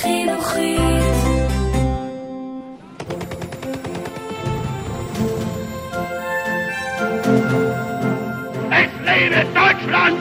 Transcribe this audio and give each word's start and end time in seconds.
חינוכית. 0.00 0.80
Es 8.70 8.90
lebe 9.04 9.44
Deutschland! 9.54 10.16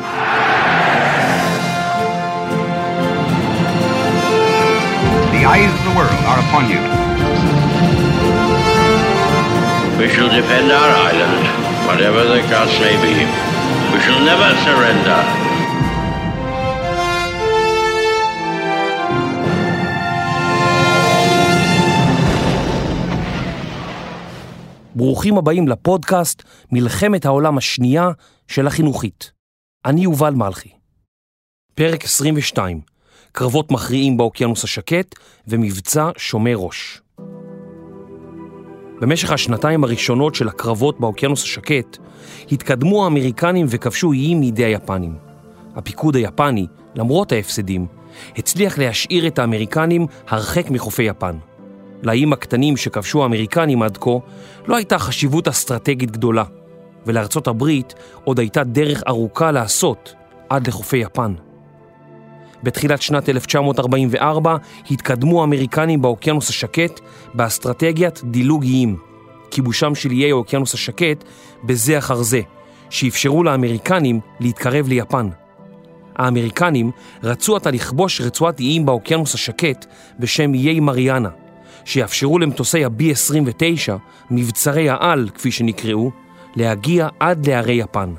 The 5.31 5.45
eyes 5.45 5.71
of 5.77 5.83
the 5.87 5.93
world 5.97 6.21
are 6.29 6.39
upon 6.45 6.63
you. 6.69 6.81
We 9.99 10.07
shall 10.09 10.29
defend 10.29 10.71
our 10.71 10.91
island, 11.11 11.43
whatever 11.87 12.23
the 12.23 12.41
cost 12.51 12.79
may 12.79 12.95
be. 13.05 13.15
We 13.93 13.99
shall 14.01 14.19
never 14.19 14.49
surrender. 14.65 15.38
ברוכים 25.00 25.38
הבאים 25.38 25.68
לפודקאסט 25.68 26.42
מלחמת 26.72 27.26
העולם 27.26 27.58
השנייה 27.58 28.10
של 28.48 28.66
החינוכית. 28.66 29.32
אני 29.84 30.00
יובל 30.00 30.34
מלכי. 30.34 30.68
פרק 31.74 32.04
22, 32.04 32.80
קרבות 33.32 33.72
מכריעים 33.72 34.16
באוקיינוס 34.16 34.64
השקט 34.64 35.14
ומבצע 35.48 36.10
שומר 36.16 36.54
ראש. 36.56 37.00
במשך 39.00 39.30
השנתיים 39.30 39.84
הראשונות 39.84 40.34
של 40.34 40.48
הקרבות 40.48 41.00
באוקיינוס 41.00 41.42
השקט, 41.42 41.98
התקדמו 42.52 43.04
האמריקנים 43.04 43.66
וכבשו 43.68 44.12
איים 44.12 44.40
מידי 44.40 44.64
היפנים. 44.64 45.14
הפיקוד 45.76 46.16
היפני, 46.16 46.66
למרות 46.94 47.32
ההפסדים, 47.32 47.86
הצליח 48.36 48.78
להשאיר 48.78 49.26
את 49.26 49.38
האמריקנים 49.38 50.06
הרחק 50.28 50.70
מחופי 50.70 51.02
יפן. 51.02 51.36
לאיים 52.02 52.32
הקטנים 52.32 52.76
שכבשו 52.76 53.22
האמריקנים 53.22 53.82
עד 53.82 53.98
כה 54.00 54.10
לא 54.66 54.76
הייתה 54.76 54.98
חשיבות 54.98 55.48
אסטרטגית 55.48 56.10
גדולה, 56.10 56.44
ולארצות 57.06 57.46
הברית 57.46 57.94
עוד 58.24 58.38
הייתה 58.38 58.64
דרך 58.64 59.02
ארוכה 59.08 59.50
לעשות 59.50 60.14
עד 60.48 60.66
לחופי 60.66 60.96
יפן. 60.96 61.34
בתחילת 62.62 63.02
שנת 63.02 63.28
1944 63.28 64.56
התקדמו 64.90 65.40
האמריקנים 65.40 66.02
באוקיינוס 66.02 66.48
השקט 66.48 67.00
באסטרטגיית 67.34 68.20
דילוג 68.24 68.62
איים, 68.62 68.96
כיבושם 69.50 69.94
של 69.94 70.10
איי 70.10 70.30
האוקיינוס 70.30 70.74
השקט 70.74 71.24
בזה 71.64 71.98
אחר 71.98 72.22
זה, 72.22 72.40
שאפשרו 72.90 73.44
לאמריקנים 73.44 74.20
להתקרב 74.40 74.88
ליפן. 74.88 75.28
האמריקנים 76.16 76.90
רצו 77.22 77.56
עתה 77.56 77.70
לכבוש 77.70 78.20
רצועת 78.20 78.60
איים 78.60 78.86
באוקיינוס 78.86 79.34
השקט 79.34 79.86
בשם 80.18 80.54
איי 80.54 80.80
מריאנה, 80.80 81.28
שיאפשרו 81.84 82.38
למטוסי 82.38 82.84
ה-B-29, 82.84 83.92
מבצרי 84.30 84.90
העל 84.90 85.28
כפי 85.34 85.52
שנקראו, 85.52 86.10
להגיע 86.56 87.08
עד 87.20 87.48
לערי 87.48 87.74
יפן. 87.74 88.14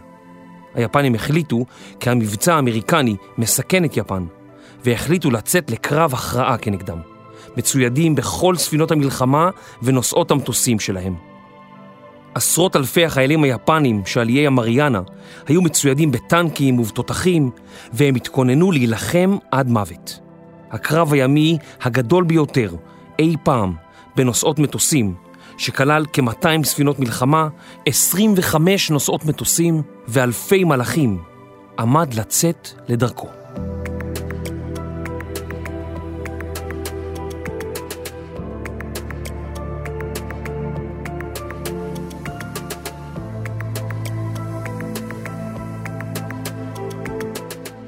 היפנים 0.75 1.15
החליטו 1.15 1.65
כי 1.99 2.09
המבצע 2.09 2.55
האמריקני 2.55 3.15
מסכן 3.37 3.85
את 3.85 3.97
יפן, 3.97 4.25
והחליטו 4.85 5.31
לצאת 5.31 5.71
לקרב 5.71 6.13
הכרעה 6.13 6.57
כנגדם, 6.57 6.97
מצוידים 7.57 8.15
בכל 8.15 8.55
ספינות 8.55 8.91
המלחמה 8.91 9.49
ונושאות 9.83 10.31
המטוסים 10.31 10.79
שלהם. 10.79 11.15
עשרות 12.35 12.75
אלפי 12.75 13.05
החיילים 13.05 13.43
היפנים 13.43 14.01
שעל 14.05 14.27
איי 14.29 14.47
המריאנה 14.47 15.01
היו 15.47 15.61
מצוידים 15.61 16.11
בטנקים 16.11 16.79
ובתותחים, 16.79 17.51
והם 17.93 18.15
התכוננו 18.15 18.71
להילחם 18.71 19.37
עד 19.51 19.69
מוות. 19.69 20.19
הקרב 20.71 21.13
הימי 21.13 21.57
הגדול 21.81 22.23
ביותר 22.23 22.75
אי 23.19 23.35
פעם 23.43 23.73
בנושאות 24.15 24.59
מטוסים, 24.59 25.13
שכלל 25.57 26.05
כ-200 26.13 26.63
ספינות 26.63 26.99
מלחמה, 26.99 27.47
25 27.85 28.91
נושאות 28.91 29.25
מטוסים 29.25 29.81
ואלפי 30.07 30.63
מלאכים, 30.63 31.21
עמד 31.79 32.13
לצאת 32.13 32.69
לדרכו. 32.87 33.27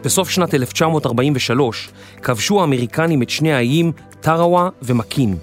בסוף 0.03 0.29
שנת 0.29 0.53
1943 0.53 1.89
כבשו 2.23 2.62
האמריקנים 2.62 3.22
את 3.22 3.29
שני 3.29 3.53
האיים 3.53 3.91
טראווה 4.23 4.69
ומקין, 4.81 5.38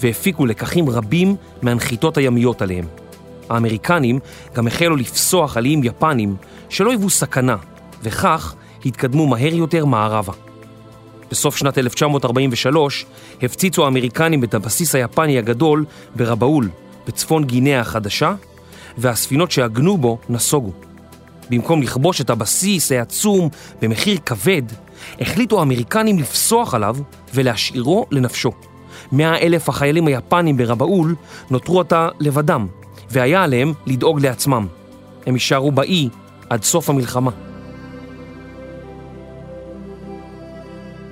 והפיקו 0.00 0.46
לקחים 0.46 0.90
רבים 0.90 1.36
מהנחיתות 1.62 2.16
הימיות 2.16 2.62
עליהם. 2.62 2.84
האמריקנים 3.50 4.18
גם 4.54 4.66
החלו 4.66 4.96
לפסוח 4.96 5.56
על 5.56 5.64
איים 5.64 5.84
יפנים 5.84 6.36
שלא 6.68 6.90
היוו 6.90 7.10
סכנה, 7.10 7.56
וכך 8.02 8.54
התקדמו 8.84 9.26
מהר 9.26 9.54
יותר 9.54 9.84
מערבה. 9.84 10.32
בסוף 11.30 11.56
שנת 11.56 11.78
1943 11.78 13.06
הפציצו 13.42 13.84
האמריקנים 13.84 14.44
את 14.44 14.54
הבסיס 14.54 14.94
היפני 14.94 15.38
הגדול 15.38 15.84
ברבאול, 16.16 16.68
בצפון 17.06 17.44
גינאה 17.44 17.80
החדשה, 17.80 18.34
והספינות 18.98 19.50
שעגנו 19.50 19.98
בו 19.98 20.18
נסוגו. 20.28 20.72
במקום 21.50 21.82
לכבוש 21.82 22.20
את 22.20 22.30
הבסיס 22.30 22.92
העצום 22.92 23.48
במחיר 23.82 24.18
כבד, 24.26 24.62
החליטו 25.20 25.58
האמריקנים 25.58 26.18
לפסוח 26.18 26.74
עליו 26.74 26.96
ולהשאירו 27.34 28.06
לנפשו. 28.10 28.52
מאה 29.12 29.38
אלף 29.38 29.68
החיילים 29.68 30.06
היפנים 30.06 30.56
ברבאול 30.56 31.14
נותרו 31.50 31.80
עתה 31.80 32.08
לבדם, 32.20 32.66
והיה 33.10 33.44
עליהם 33.44 33.72
לדאוג 33.86 34.26
לעצמם. 34.26 34.66
הם 35.26 35.34
יישארו 35.34 35.72
באי 35.72 36.08
עד 36.50 36.62
סוף 36.62 36.90
המלחמה. 36.90 37.30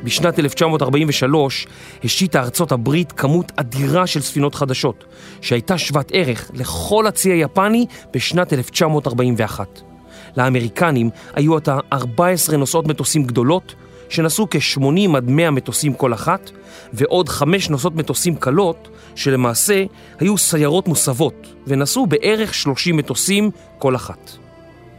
בשנת 0.06 0.38
1943 0.38 1.66
השיתה 2.04 2.40
ארצות 2.40 2.72
הברית 2.72 3.12
כמות 3.12 3.52
אדירה 3.56 4.06
של 4.06 4.20
ספינות 4.20 4.54
חדשות, 4.54 5.04
שהייתה 5.40 5.78
שוות 5.78 6.10
ערך 6.12 6.50
לכל 6.54 7.06
הצי 7.06 7.30
היפני 7.30 7.86
בשנת 8.14 8.52
1941. 8.52 9.80
לאמריקנים 10.36 11.10
היו 11.34 11.56
עתה 11.56 11.78
14 11.92 12.56
נושאות 12.56 12.86
מטוסים 12.86 13.24
גדולות, 13.24 13.74
שנשאו 14.08 14.46
כ-80 14.50 15.16
עד 15.16 15.30
100 15.30 15.50
מטוסים 15.50 15.94
כל 15.94 16.14
אחת, 16.14 16.50
ועוד 16.92 17.28
5 17.28 17.70
נושאות 17.70 17.94
מטוסים 17.94 18.36
קלות, 18.36 18.88
שלמעשה 19.14 19.84
היו 20.20 20.38
סיירות 20.38 20.88
מוסבות, 20.88 21.46
ונשאו 21.66 22.06
בערך 22.06 22.54
30 22.54 22.96
מטוסים 22.96 23.50
כל 23.78 23.96
אחת. 23.96 24.32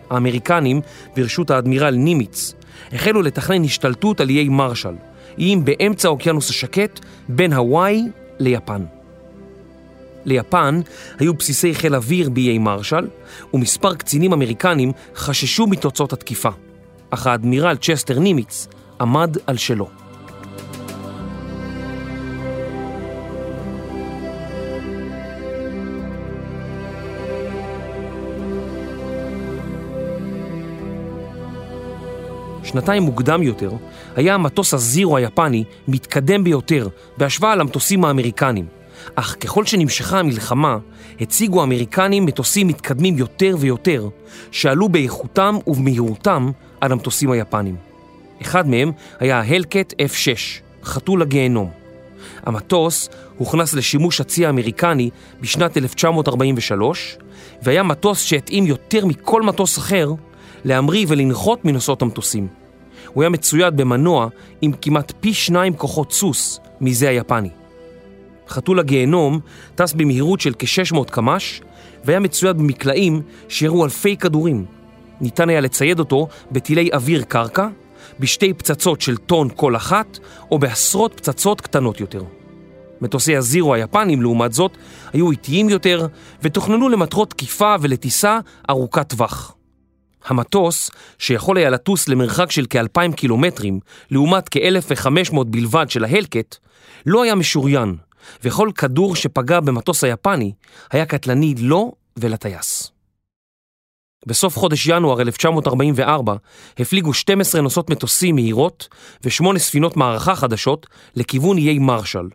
האמריקנים, 0.10 0.82
ברשות 1.16 1.52
האדמירל 1.52 1.96
נימיץ, 1.96 2.54
החלו 2.94 3.22
לתכנן 3.22 3.64
השתלטות 3.64 4.22
על 4.22 4.30
איי 4.30 4.50
מרשל, 4.50 4.96
איים 5.40 5.66
באמצע 5.66 6.08
האוקיינוס 6.08 6.50
השקט 6.50 7.00
בין 7.30 7.54
הוואי 7.54 8.04
ליפן. 8.40 8.84
ליפן 10.26 10.82
היו 11.20 11.34
בסיסי 11.34 11.76
חיל 11.76 11.96
אוויר 11.96 12.30
באיי 12.30 12.58
מרשל, 12.58 13.08
ומספר 13.54 13.96
קצינים 13.96 14.34
אמריקנים 14.34 14.92
חששו 15.16 15.68
מתוצאות 15.68 16.14
התקיפה. 16.14 16.50
אך 17.10 17.28
האדמירל 17.28 17.76
צ'סטר 17.82 18.20
נימיץ 18.20 18.68
עמד 19.02 19.38
על 19.48 19.58
שלו. 19.58 19.90
שנתיים 32.64 33.04
מוקדם 33.04 33.44
יותר, 33.44 33.72
היה 34.16 34.36
המטוס 34.36 34.74
הזירו 34.74 35.18
היפני 35.18 35.64
מתקדם 35.88 36.44
ביותר 36.44 36.88
בהשוואה 37.18 37.56
למטוסים 37.56 38.06
האמריקנים. 38.06 38.66
אך 39.16 39.36
ככל 39.40 39.66
שנמשכה 39.66 40.20
המלחמה, 40.20 40.78
הציגו 41.22 41.62
האמריקנים 41.62 42.26
מטוסים 42.26 42.68
מתקדמים 42.68 43.18
יותר 43.18 43.56
ויותר, 43.60 44.10
שעלו 44.52 44.90
באיכותם 44.90 45.56
ובמהירותם 45.68 46.52
על 46.82 46.92
המטוסים 46.92 47.32
היפנים. 47.32 47.87
אחד 48.42 48.70
מהם 48.70 48.92
היה 49.20 49.40
ההלקט 49.40 49.94
F-6, 49.94 50.62
חתול 50.84 51.22
הגיהנום. 51.22 51.70
המטוס 52.46 53.10
הוכנס 53.38 53.74
לשימוש 53.74 54.22
הצי 54.22 54.46
האמריקני 54.46 55.10
בשנת 55.42 55.78
1943, 55.78 57.18
והיה 57.62 57.84
מטוס 57.84 58.22
שהתאים 58.22 58.66
יותר 58.68 59.06
מכל 59.06 59.42
מטוס 59.42 59.78
אחר 59.78 60.12
להמריא 60.66 61.06
ולנחות 61.10 61.66
מנושאות 61.66 62.02
המטוסים. 62.02 62.48
הוא 63.14 63.24
היה 63.24 63.30
מצויד 63.30 63.78
במנוע 63.78 64.28
עם 64.62 64.72
כמעט 64.82 65.14
פי 65.20 65.34
שניים 65.34 65.74
כוחות 65.74 66.14
סוס 66.14 66.60
מזה 66.82 67.10
היפני. 67.10 67.50
חתול 68.50 68.80
הגיהנום 68.80 69.40
טס 69.76 69.94
במהירות 69.94 70.42
של 70.42 70.54
כ-600 70.60 71.04
קמ"ש 71.12 71.62
והיה 72.06 72.20
מצויד 72.20 72.58
במקלעים 72.58 73.22
שירו 73.50 73.86
אלפי 73.86 74.18
כדורים. 74.18 74.66
ניתן 75.22 75.50
היה 75.50 75.62
לצייד 75.62 76.00
אותו 76.00 76.28
בטילי 76.52 76.90
אוויר 76.94 77.24
קרקע, 77.24 77.68
בשתי 78.20 78.54
פצצות 78.54 79.02
של 79.02 79.18
טון 79.18 79.50
כל 79.56 79.76
אחת, 79.76 80.20
או 80.52 80.60
בעשרות 80.60 81.14
פצצות 81.16 81.62
קטנות 81.62 82.00
יותר. 82.00 82.24
מטוסי 83.02 83.36
הזירו 83.36 83.74
היפנים, 83.74 84.22
לעומת 84.22 84.54
זאת, 84.54 84.78
היו 85.14 85.32
איטיים 85.32 85.70
יותר, 85.70 86.08
ותוכננו 86.42 86.90
למטרות 86.90 87.30
תקיפה 87.30 87.76
ולטיסה 87.82 88.40
ארוכת 88.70 89.10
טווח. 89.10 89.56
המטוס, 90.28 90.92
שיכול 91.20 91.58
היה 91.58 91.70
לטוס 91.70 92.08
למרחק 92.08 92.52
של 92.52 92.66
כאלפיים 92.70 93.14
קילומטרים, 93.14 93.80
לעומת 94.12 94.50
כ-1,500 94.50 95.44
בלבד 95.44 95.90
של 95.90 96.04
ההלקט, 96.04 96.56
לא 97.06 97.24
היה 97.24 97.36
משוריין, 97.36 97.96
וכל 98.44 98.70
כדור 98.76 99.16
שפגע 99.16 99.60
במטוס 99.60 100.04
היפני 100.04 100.52
היה 100.92 101.06
קטלני 101.06 101.56
לו 101.58 101.94
ולטייס. 102.18 102.97
בסוף 104.26 104.58
חודש 104.58 104.88
ינואר 104.88 105.22
1944 105.22 106.36
הפליגו 106.80 107.14
12 107.14 107.62
נוסעות 107.62 107.90
מטוסים 107.90 108.36
מהירות 108.36 108.88
ושמונה 109.24 109.60
ספינות 109.60 109.98
מערכה 109.98 110.36
חדשות 110.36 110.88
לכיוון 111.16 111.58
איי 111.58 111.80
מרשל. 111.80 112.28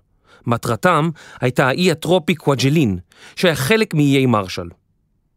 מטרתם 0.46 1.10
הייתה 1.40 1.68
האי 1.68 1.90
הטרופי 1.90 2.34
קוואג'לין, 2.34 2.98
שהיה 3.36 3.54
חלק 3.54 3.94
מאיי 3.94 4.26
מרשל. 4.26 4.68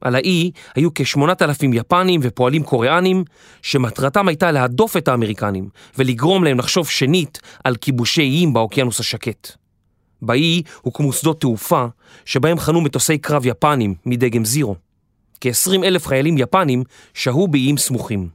על 0.02 0.16
האי 0.16 0.52
היו 0.76 0.90
כ-8,000 0.96 1.66
יפנים 1.74 2.20
ופועלים 2.24 2.64
קוריאנים, 2.64 3.24
שמטרתם 3.62 4.28
הייתה 4.28 4.52
להדוף 4.52 4.98
את 4.98 5.08
האמריקנים 5.08 5.70
ולגרום 5.98 6.44
להם 6.44 6.60
לחשוב 6.60 6.90
שנית 6.90 7.40
על 7.64 7.76
כיבושי 7.76 8.22
איים 8.22 8.54
באוקיינוס 8.54 9.00
השקט. 9.00 9.52
באי 10.22 10.62
הוקמו 10.82 11.14
שדות 11.14 11.42
תעופה, 11.42 11.86
שבהם 12.26 12.60
חנו 12.60 12.82
מטוסי 12.82 13.18
קרב 13.18 13.46
יפנים 13.46 13.96
מדגם 14.06 14.46
זירו. 14.46 14.76
כ-20 15.42 15.84
אלף 15.84 16.08
חיילים 16.08 16.38
יפנים 16.38 16.84
שהו 17.14 17.48
באיים 17.48 17.78
סמוכים. 17.78 18.30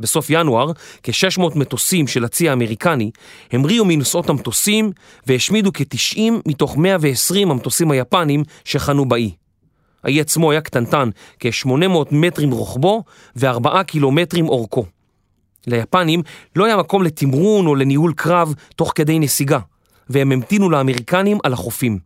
בסוף 0.00 0.26
ינואר, 0.30 0.72
כ-600 1.02 1.58
מטוסים 1.58 2.06
של 2.06 2.24
הצי 2.24 2.48
האמריקני 2.48 3.10
המריאו 3.52 3.84
מנוסעות 3.84 4.30
המטוסים 4.30 4.92
והשמידו 5.26 5.70
כ-90 5.74 6.20
מתוך 6.46 6.76
120 6.76 7.50
המטוסים 7.50 7.90
היפנים 7.90 8.42
שחנו 8.64 9.08
באי. 9.08 9.32
האי 10.04 10.20
עצמו 10.20 10.50
היה 10.50 10.60
קטנטן, 10.60 11.10
כ-800 11.40 11.68
מטרים 12.10 12.50
רוחבו 12.50 13.04
ו-4 13.36 13.82
קילומטרים 13.82 14.48
אורכו. 14.48 14.86
ליפנים 15.66 16.22
לא 16.56 16.64
היה 16.64 16.76
מקום 16.76 17.02
לתמרון 17.02 17.66
או 17.66 17.74
לניהול 17.74 18.12
קרב 18.12 18.54
תוך 18.76 18.92
כדי 18.94 19.18
נסיגה, 19.18 19.58
והם 20.10 20.32
המתינו 20.32 20.70
לאמריקנים 20.70 21.38
על 21.44 21.52
החופים. 21.52 21.98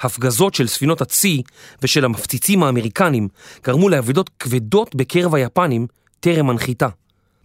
הפגזות 0.00 0.54
של 0.54 0.66
ספינות 0.66 1.00
הצי 1.00 1.42
ושל 1.82 2.04
המפציצים 2.04 2.62
האמריקנים 2.62 3.28
גרמו 3.64 3.88
לאבדות 3.88 4.30
כבדות 4.38 4.94
בקרב 4.94 5.34
היפנים 5.34 5.86
טרם 6.20 6.50
הנחיתה. 6.50 6.88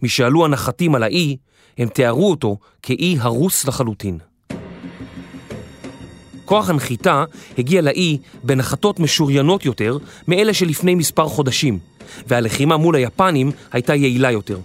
משעלו 0.02 0.44
הנחתים 0.44 0.94
על 0.94 1.02
האי, 1.02 1.36
הם 1.78 1.88
תיארו 1.88 2.30
אותו 2.30 2.56
כאי 2.82 3.16
הרוס 3.20 3.64
לחלוטין. 3.64 4.18
כוח 6.44 6.70
הנחיתה 6.70 7.24
הגיע 7.58 7.82
לאי 7.82 8.18
בנחתות 8.42 9.00
משוריינות 9.00 9.64
יותר 9.64 9.98
מאלה 10.28 10.54
שלפני 10.54 10.94
מספר 10.94 11.28
חודשים, 11.28 11.78
והלחימה 12.26 12.76
מול 12.76 12.94
היפנים 12.94 13.50
הייתה 13.72 13.94
יעילה 13.94 14.30
יותר. 14.30 14.58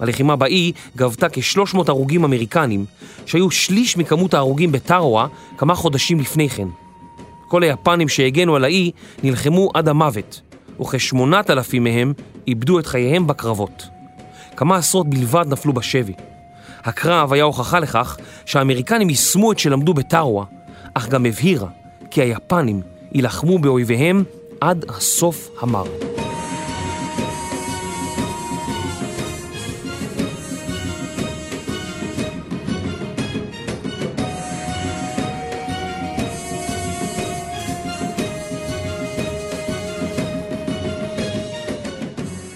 הלחימה 0.00 0.36
באי 0.36 0.72
גבתה 0.96 1.28
כ-300 1.28 1.78
הרוגים 1.88 2.24
אמריקנים, 2.24 2.84
שהיו 3.26 3.50
שליש 3.50 3.96
מכמות 3.96 4.34
ההרוגים 4.34 4.72
בטארואה 4.72 5.26
כמה 5.58 5.74
חודשים 5.74 6.20
לפני 6.20 6.48
כן. 6.48 6.68
כל 7.52 7.62
היפנים 7.62 8.08
שהגנו 8.08 8.56
על 8.56 8.64
האי 8.64 8.90
נלחמו 9.22 9.70
עד 9.74 9.88
המוות, 9.88 10.40
וכ-8,000 10.80 11.78
מהם 11.80 12.12
איבדו 12.46 12.78
את 12.78 12.86
חייהם 12.86 13.26
בקרבות. 13.26 13.88
כמה 14.56 14.76
עשרות 14.76 15.10
בלבד 15.10 15.44
נפלו 15.48 15.72
בשבי. 15.72 16.12
הקרב 16.84 17.32
היה 17.32 17.44
הוכחה 17.44 17.78
לכך 17.78 18.16
שהאמריקנים 18.46 19.10
יישמו 19.10 19.52
את 19.52 19.58
שלמדו 19.58 19.94
בטארואה, 19.94 20.44
אך 20.94 21.08
גם 21.08 21.26
הבהירה 21.26 21.68
כי 22.10 22.22
היפנים 22.22 22.80
יילחמו 23.12 23.58
באויביהם 23.58 24.24
עד 24.60 24.84
הסוף 24.88 25.50
המר. 25.60 26.11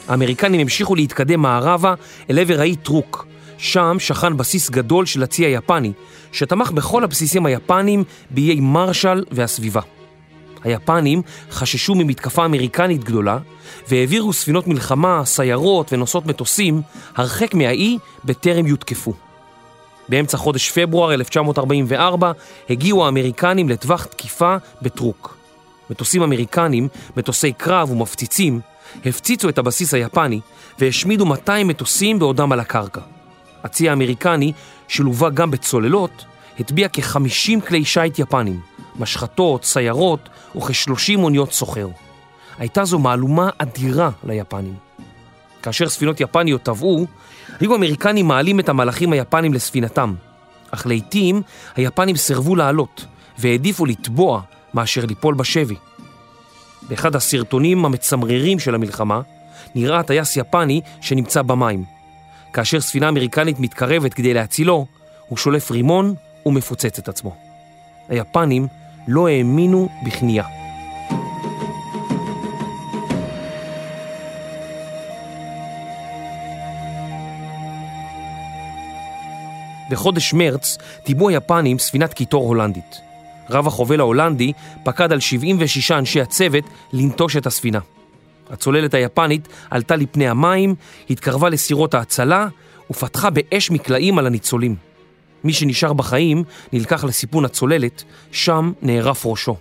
האמריקנים 0.09 0.61
המשיכו 0.61 0.95
להתקדם 0.95 1.41
מערבה 1.41 1.95
אל 2.31 2.39
עבר 2.39 2.61
האי 2.61 2.77
טרוק. 2.77 3.27
שם 3.59 3.97
שכן 3.99 4.37
בסיס 4.37 4.71
גדול 4.71 5.07
של 5.07 5.23
הצי 5.23 5.45
היפני, 5.45 5.93
שתמך 6.33 6.71
בכל 6.71 7.05
הבסיסים 7.05 7.47
היפנים 7.47 8.05
באיי 8.31 8.61
מרשל 8.61 9.25
והסביבה. 9.31 9.81
היפנים 10.65 11.23
חששו 11.51 11.95
ממתקפה 11.95 12.45
אמריקנית 12.45 13.05
גדולה, 13.05 13.39
והעבירו 13.89 14.33
ספינות 14.33 14.67
מלחמה, 14.67 15.25
סיירות 15.25 15.93
ונוסעות 15.93 16.27
מטוסים 16.27 16.83
הרחק 17.17 17.55
מהאי 17.55 17.99
בטרם 18.25 18.67
יותקפו. 18.67 19.13
באמצע 20.09 20.39
חודש 20.39 20.71
פברואר 20.71 21.15
1944 21.15 22.33
הגיעו 22.71 23.05
האמריקנים 23.05 23.69
לטווח 23.69 24.05
תקיפה 24.05 24.57
בטרוק. 24.83 25.37
מטוסים 25.91 26.23
אמריקנים, 26.23 26.89
מטוסי 27.17 27.53
קרב 27.53 27.91
ומפציצים, 27.91 28.61
הפציצו 29.07 29.49
את 29.49 29.59
הבסיס 29.59 29.95
היפני 29.95 30.41
והשמידו 30.79 31.27
200 31.27 31.69
מטוסים 31.69 32.19
בעודם 32.19 32.53
על 32.53 32.61
הקרקע. 32.61 33.01
הצי 33.65 33.89
האמריקני, 33.89 34.53
שלווה 34.89 35.31
גם 35.31 35.51
בצוללות, 35.51 36.25
הטביע 36.61 36.89
כ-50 36.93 37.61
כלי 37.69 37.85
שיט 37.85 38.19
יפנים, 38.19 38.61
משחטות, 38.99 39.65
סיירות 39.65 40.29
וכ-30 40.57 41.17
אוניות 41.17 41.53
סוחר. 41.53 41.89
הייתה 42.59 42.85
זו 42.85 42.99
מהלומה 42.99 43.51
אדירה 43.59 44.11
ליפנים. 44.25 44.75
כאשר 45.63 45.89
ספינות 45.89 46.21
יפניות 46.21 46.63
טבעו, 46.63 47.07
היו 47.61 47.73
האמריקנים 47.73 48.29
מעלים 48.29 48.61
את 48.61 48.69
המלאכים 48.69 49.13
היפנים 49.13 49.55
לספינתם, 49.55 50.15
אך 50.71 50.87
לעיתים 50.87 51.43
היפנים 51.77 52.17
סירבו 52.17 52.57
לעלות 52.57 53.07
והעדיפו 53.39 53.87
לטבוע 53.87 54.41
מאשר 54.75 55.05
ליפול 55.05 55.35
בשבי. 55.35 55.77
באחד 56.89 57.17
הסרטונים 57.17 57.85
המצמררים 57.85 58.59
של 58.59 58.75
המלחמה, 58.75 59.21
נראה 59.75 60.03
טייס 60.03 60.37
יפני 60.37 60.81
שנמצא 61.01 61.43
במים. 61.43 61.85
כאשר 62.53 62.81
ספינה 62.81 63.09
אמריקנית 63.09 63.61
מתקרבת 63.61 64.15
כדי 64.15 64.35
להצילו, 64.35 64.87
הוא 65.29 65.39
שולף 65.39 65.71
רימון 65.71 66.15
ומפוצץ 66.47 66.99
את 66.99 67.09
עצמו. 67.09 67.37
היפנים 68.09 68.67
לא 69.09 69.29
האמינו 69.29 69.89
בכניעה. 70.07 70.47
בחודש 79.91 80.35
מרץ 80.35 80.79
טיבו 81.05 81.29
היפנים 81.29 81.79
ספינת 81.79 82.15
קיטור 82.15 82.49
הולנדית. 82.49 83.06
רב 83.51 83.67
החובל 83.67 84.01
ההולנדי 84.01 84.53
פקד 84.85 85.13
על 85.13 85.21
76 85.21 85.91
אנשי 85.91 86.21
הצוות 86.21 86.65
לנטוש 86.93 87.37
את 87.37 87.47
הספינה. 87.47 87.81
הצוללת 88.51 88.95
היפנית 88.95 89.49
עלתה 89.71 89.97
לפני 89.97 90.29
המים, 90.29 90.75
התקרבה 91.11 91.49
לסירות 91.49 91.95
ההצלה 91.95 92.49
ופתחה 92.91 93.31
באש 93.31 93.71
מקלעים 93.71 94.19
על 94.19 94.27
הניצולים. 94.27 94.77
מי 95.45 95.53
שנשאר 95.53 95.93
בחיים 95.93 96.45
נלקח 96.73 97.05
לסיפון 97.05 97.45
הצוללת, 97.45 98.05
שם 98.33 98.73
נערף 98.83 99.27
ראשו. 99.27 99.57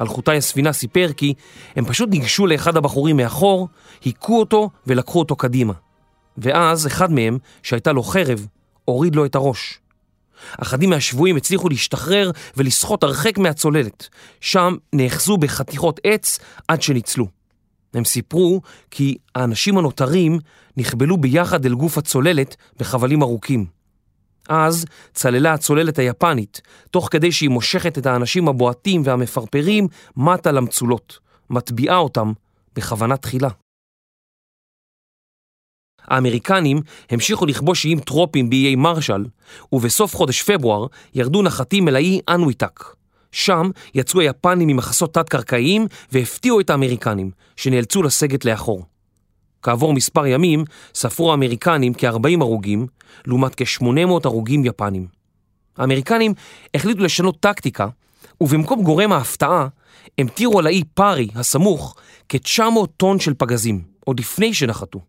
אלחוטאי 0.00 0.36
הספינה 0.36 0.72
סיפר 0.72 1.08
כי 1.16 1.34
הם 1.76 1.84
פשוט 1.84 2.10
ניגשו 2.10 2.46
לאחד 2.46 2.76
הבחורים 2.76 3.16
מאחור, 3.16 3.68
היכו 4.04 4.40
אותו 4.40 4.70
ולקחו 4.86 5.18
אותו 5.18 5.36
קדימה. 5.36 5.72
ואז 6.38 6.86
אחד 6.86 7.12
מהם, 7.12 7.38
שהייתה 7.62 7.92
לו 7.92 8.02
חרב, 8.02 8.46
הוריד 8.84 9.16
לו 9.16 9.24
את 9.24 9.34
הראש. 9.34 9.78
אחדים 10.58 10.90
מהשבויים 10.90 11.36
הצליחו 11.36 11.68
להשתחרר 11.68 12.30
ולסחוט 12.56 13.02
הרחק 13.02 13.38
מהצוללת. 13.38 14.08
שם 14.40 14.76
נאחזו 14.92 15.36
בחתיכות 15.36 16.00
עץ 16.04 16.38
עד 16.68 16.82
שניצלו. 16.82 17.26
הם 17.94 18.04
סיפרו 18.04 18.60
כי 18.90 19.16
האנשים 19.34 19.78
הנותרים 19.78 20.38
נכבלו 20.76 21.16
ביחד 21.16 21.66
אל 21.66 21.74
גוף 21.74 21.98
הצוללת 21.98 22.56
בחבלים 22.78 23.22
ארוכים. 23.22 23.66
אז 24.48 24.84
צללה 25.14 25.52
הצוללת 25.52 25.98
היפנית, 25.98 26.60
תוך 26.90 27.08
כדי 27.10 27.32
שהיא 27.32 27.50
מושכת 27.50 27.98
את 27.98 28.06
האנשים 28.06 28.48
הבועטים 28.48 29.02
והמפרפרים 29.04 29.88
מטה 30.16 30.52
למצולות, 30.52 31.18
מטביעה 31.50 31.96
אותם 31.96 32.32
בכוונה 32.76 33.16
תחילה. 33.16 33.48
האמריקנים 36.10 36.80
המשיכו 37.10 37.46
לכבוש 37.46 37.84
איים 37.84 38.00
טרופים 38.00 38.50
באיי 38.50 38.76
מרשל, 38.76 39.24
ובסוף 39.72 40.16
חודש 40.16 40.42
פברואר 40.42 40.86
ירדו 41.14 41.42
נחתים 41.42 41.88
אל 41.88 41.96
האי 41.96 42.20
אנוויטק. 42.28 42.84
שם 43.32 43.70
יצאו 43.94 44.20
היפנים 44.20 44.68
ממחסות 44.68 45.14
תת-קרקעיים 45.14 45.86
והפתיעו 46.12 46.60
את 46.60 46.70
האמריקנים, 46.70 47.30
שנאלצו 47.56 48.02
לסגת 48.02 48.44
לאחור. 48.44 48.84
כעבור 49.62 49.92
מספר 49.92 50.26
ימים 50.26 50.64
ספרו 50.94 51.30
האמריקנים 51.30 51.94
כ-40 51.94 52.40
הרוגים, 52.40 52.86
לעומת 53.26 53.54
כ-800 53.56 54.10
הרוגים 54.24 54.64
יפנים. 54.64 55.06
האמריקנים 55.76 56.34
החליטו 56.74 57.02
לשנות 57.02 57.40
טקטיקה, 57.40 57.88
ובמקום 58.40 58.82
גורם 58.82 59.12
ההפתעה, 59.12 59.68
המטירו 60.18 60.58
על 60.58 60.66
האי 60.66 60.82
פארי 60.94 61.28
הסמוך 61.34 61.96
כ-900 62.28 62.86
טון 62.96 63.20
של 63.20 63.34
פגזים, 63.38 63.82
עוד 64.04 64.20
לפני 64.20 64.54
שנחתו. 64.54 65.00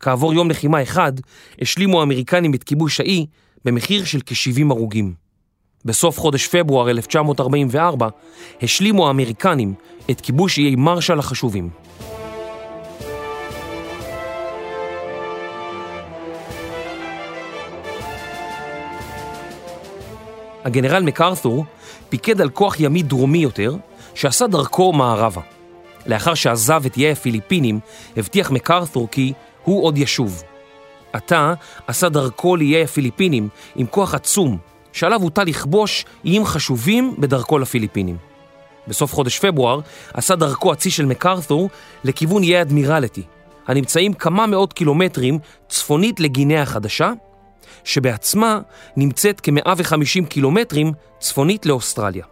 כעבור 0.00 0.34
יום 0.34 0.50
לחימה 0.50 0.82
אחד, 0.82 1.12
השלימו 1.60 2.00
האמריקנים 2.00 2.54
את 2.54 2.64
כיבוש 2.64 3.00
האי 3.00 3.26
במחיר 3.64 4.04
של 4.04 4.20
כ-70 4.26 4.64
הרוגים. 4.70 5.14
בסוף 5.84 6.18
חודש 6.18 6.48
פברואר 6.48 6.90
1944 6.90 8.08
השלימו 8.62 9.06
האמריקנים 9.06 9.74
את 10.10 10.20
כיבוש 10.20 10.58
איי 10.58 10.76
מרשל 10.76 11.18
החשובים. 11.18 11.70
הגנרל 20.64 21.02
מקארת'ור 21.02 21.64
פיקד 22.08 22.40
על 22.40 22.48
כוח 22.50 22.80
ימי 22.80 23.02
דרומי 23.02 23.38
יותר, 23.38 23.76
שעשה 24.14 24.46
דרכו 24.46 24.92
מערבה. 24.92 25.40
לאחר 26.06 26.34
שעזב 26.34 26.86
את 26.86 26.96
איי 26.96 27.12
הפיליפינים, 27.12 27.80
הבטיח 28.16 28.50
מקארת'ור 28.50 29.08
כי 29.10 29.32
הוא 29.64 29.84
עוד 29.84 29.98
ישוב. 29.98 30.42
עתה 31.12 31.54
עשה 31.86 32.08
דרכו 32.08 32.56
לאיי 32.56 32.82
הפיליפינים 32.82 33.48
עם 33.76 33.86
כוח 33.86 34.14
עצום, 34.14 34.58
שעליו 34.92 35.22
הוטל 35.22 35.44
לכבוש 35.44 36.04
איים 36.24 36.44
חשובים 36.44 37.14
בדרכו 37.18 37.58
לפיליפינים. 37.58 38.16
בסוף 38.88 39.14
חודש 39.14 39.38
פברואר 39.38 39.80
עשה 40.14 40.36
דרכו 40.36 40.72
הצי 40.72 40.90
של 40.90 41.06
מקארת'ור 41.06 41.70
לכיוון 42.04 42.42
איי 42.42 42.62
אדמירלטי, 42.62 43.22
הנמצאים 43.66 44.12
כמה 44.12 44.46
מאות 44.46 44.72
קילומטרים 44.72 45.38
צפונית 45.68 46.20
לגינאה 46.20 46.62
החדשה, 46.62 47.12
שבעצמה 47.84 48.60
נמצאת 48.96 49.40
כ-150 49.40 50.26
קילומטרים 50.28 50.92
צפונית 51.18 51.66
לאוסטרליה. 51.66 52.24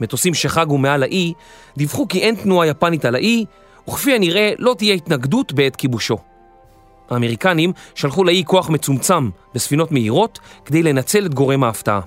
מטוסים 0.00 0.34
שחגו 0.34 0.78
מעל 0.78 1.02
האי 1.02 1.32
דיווחו 1.76 2.08
כי 2.08 2.20
אין 2.20 2.34
תנועה 2.34 2.66
יפנית 2.66 3.04
על 3.04 3.14
האי, 3.14 3.44
וכפי 3.88 4.14
הנראה 4.14 4.52
לא 4.58 4.74
תהיה 4.78 4.94
התנגדות 4.94 5.52
בעת 5.52 5.76
כיבושו. 5.76 6.16
האמריקנים 7.10 7.72
שלחו 7.94 8.24
לאי 8.24 8.42
כוח 8.46 8.70
מצומצם 8.70 9.30
בספינות 9.54 9.92
מהירות 9.92 10.38
כדי 10.64 10.82
לנצל 10.82 11.26
את 11.26 11.34
גורם 11.34 11.64
ההפתעה. 11.64 12.00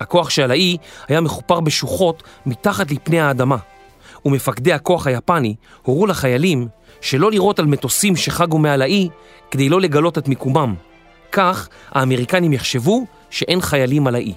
הכוח 0.00 0.30
שעל 0.30 0.50
האי 0.50 0.76
היה 1.08 1.20
מחופר 1.20 1.60
בשוחות 1.60 2.22
מתחת 2.46 2.90
לפני 2.90 3.20
האדמה, 3.20 3.56
ומפקדי 4.24 4.72
הכוח 4.72 5.06
היפני 5.06 5.54
הורו 5.82 6.06
לחיילים 6.06 6.68
שלא 7.00 7.30
לירות 7.30 7.58
על 7.58 7.66
מטוסים 7.66 8.16
שחגו 8.16 8.58
מעל 8.58 8.82
האי 8.82 9.08
כדי 9.50 9.68
לא 9.68 9.80
לגלות 9.80 10.18
את 10.18 10.28
מיקומם. 10.28 10.74
כך 11.32 11.68
האמריקנים 11.90 12.52
יחשבו 12.52 13.06
שאין 13.30 13.60
חיילים 13.60 14.06
על 14.06 14.14
האי. 14.14 14.34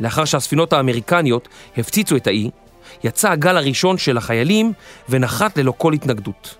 לאחר 0.00 0.24
שהספינות 0.24 0.72
האמריקניות 0.72 1.48
הפציצו 1.78 2.16
את 2.16 2.26
האי, 2.26 2.50
יצא 3.06 3.30
הגל 3.30 3.56
הראשון 3.56 3.98
של 3.98 4.16
החיילים 4.16 4.72
ונחת 5.08 5.58
ללא 5.58 5.72
כל 5.76 5.92
התנגדות. 5.92 6.56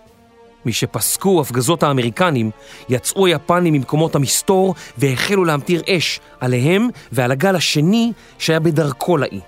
משפסקו 0.66 1.40
הפגזות 1.40 1.82
האמריקנים, 1.82 2.50
יצאו 2.88 3.26
היפנים 3.26 3.74
ממקומות 3.74 4.14
המסתור 4.14 4.74
והחלו 4.98 5.44
להמטיר 5.44 5.82
אש 5.88 6.20
עליהם 6.40 6.88
ועל 7.12 7.32
הגל 7.32 7.56
השני 7.56 8.12
שהיה 8.38 8.60
בדרכו 8.60 9.16
לאי. 9.16 9.40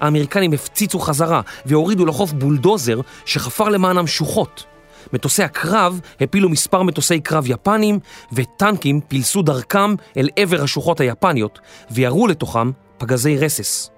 האמריקנים 0.00 0.52
הפציצו 0.52 0.98
חזרה 0.98 1.40
והורידו 1.66 2.06
לחוף 2.06 2.32
בולדוזר 2.32 3.00
שחפר 3.24 3.68
למענם 3.68 4.06
שוחות. 4.06 4.64
מטוסי 5.12 5.42
הקרב 5.42 6.00
הפילו 6.20 6.48
מספר 6.48 6.82
מטוסי 6.82 7.20
קרב 7.20 7.44
יפנים 7.46 7.98
וטנקים 8.32 9.00
פילסו 9.08 9.42
דרכם 9.42 9.94
אל 10.16 10.28
עבר 10.36 10.62
השוחות 10.62 11.00
היפניות 11.00 11.58
וירו 11.90 12.26
לתוכם 12.26 12.70
פגזי 12.98 13.36
רסס. 13.36 13.90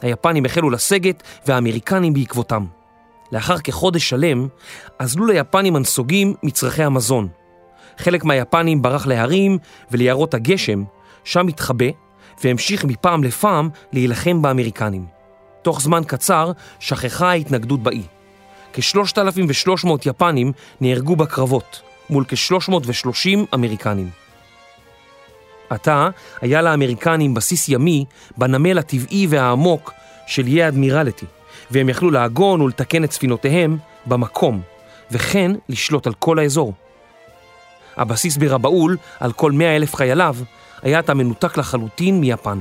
היפנים 0.00 0.44
החלו 0.44 0.70
לסגת 0.70 1.22
והאמריקנים 1.46 2.14
בעקבותם. 2.14 2.64
לאחר 3.32 3.58
כחודש 3.58 4.08
שלם, 4.08 4.48
אזלו 4.98 5.26
ליפנים 5.26 5.76
הנסוגים 5.76 6.34
מצרכי 6.42 6.82
המזון. 6.82 7.28
חלק 7.98 8.24
מהיפנים 8.24 8.82
ברח 8.82 9.06
להרים 9.06 9.58
וליערות 9.90 10.34
הגשם, 10.34 10.84
שם 11.24 11.46
התחבא, 11.46 11.86
והמשיך 12.44 12.84
מפעם 12.84 13.24
לפעם 13.24 13.68
להילחם 13.92 14.42
באמריקנים. 14.42 15.06
תוך 15.62 15.80
זמן 15.80 16.02
קצר 16.06 16.52
שכחה 16.80 17.30
ההתנגדות 17.30 17.82
באי. 17.82 18.02
כ-3,300 18.72 19.88
יפנים 20.06 20.52
נהרגו 20.80 21.16
בקרבות, 21.16 21.82
מול 22.10 22.24
כ-330 22.28 23.54
אמריקנים. 23.54 24.10
עתה 25.70 26.08
היה 26.40 26.62
לאמריקנים 26.62 27.34
בסיס 27.34 27.68
ימי 27.68 28.04
בנמל 28.36 28.78
הטבעי 28.78 29.26
והעמוק 29.30 29.92
של 30.26 30.46
איי 30.46 30.68
אדמירלטי, 30.68 31.26
והם 31.70 31.88
יכלו 31.88 32.10
לעגון 32.10 32.60
ולתקן 32.60 33.04
את 33.04 33.12
ספינותיהם 33.12 33.78
במקום, 34.06 34.60
וכן 35.10 35.52
לשלוט 35.68 36.06
על 36.06 36.14
כל 36.14 36.38
האזור. 36.38 36.72
הבסיס 37.96 38.36
ברבאול, 38.36 38.96
על 39.20 39.32
כל 39.32 39.52
100 39.52 39.76
אלף 39.76 39.94
חייליו, 39.94 40.36
היה 40.82 40.98
עתה 40.98 41.14
מנותק 41.14 41.58
לחלוטין 41.58 42.20
מיפן. 42.20 42.58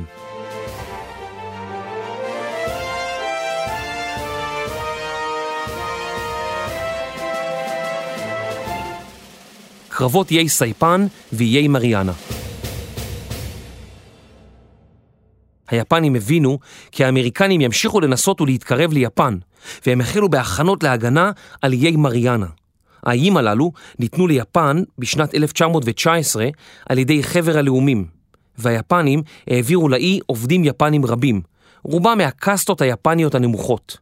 קרבות 9.89 10.31
איי 10.31 10.49
סייפן 10.49 11.05
ואיי 11.33 11.67
מריאנה. 11.67 12.13
היפנים 15.69 16.15
הבינו 16.15 16.59
כי 16.91 17.05
האמריקנים 17.05 17.61
ימשיכו 17.61 17.99
לנסות 17.99 18.41
ולהתקרב 18.41 18.93
ליפן, 18.93 19.37
והם 19.85 20.01
החלו 20.01 20.29
בהכנות 20.29 20.83
להגנה 20.83 21.31
על 21.61 21.73
איי 21.73 21.95
מריאנה. 21.95 22.47
האיים 23.03 23.37
הללו 23.37 23.71
ניתנו 23.99 24.27
ליפן 24.27 24.83
בשנת 24.99 25.35
1919 25.35 26.47
על 26.89 26.97
ידי 26.97 27.23
חבר 27.23 27.57
הלאומים, 27.57 28.05
והיפנים 28.57 29.21
העבירו 29.47 29.89
לאי 29.89 30.19
עובדים 30.25 30.63
יפנים 30.63 31.05
רבים, 31.05 31.41
רובם 31.83 32.17
מהקסטות 32.17 32.81
היפניות 32.81 33.35
הנמוכות. 33.35 33.97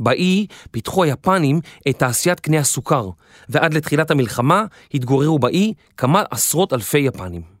באי 0.00 0.46
פיתחו 0.70 1.04
היפנים 1.04 1.60
את 1.88 1.98
תעשיית 1.98 2.40
קנה 2.40 2.58
הסוכר, 2.58 3.08
ועד 3.48 3.74
לתחילת 3.74 4.10
המלחמה 4.10 4.64
התגוררו 4.94 5.38
באי 5.38 5.72
כמה 5.96 6.22
עשרות 6.30 6.72
אלפי 6.72 6.98
יפנים. 6.98 7.53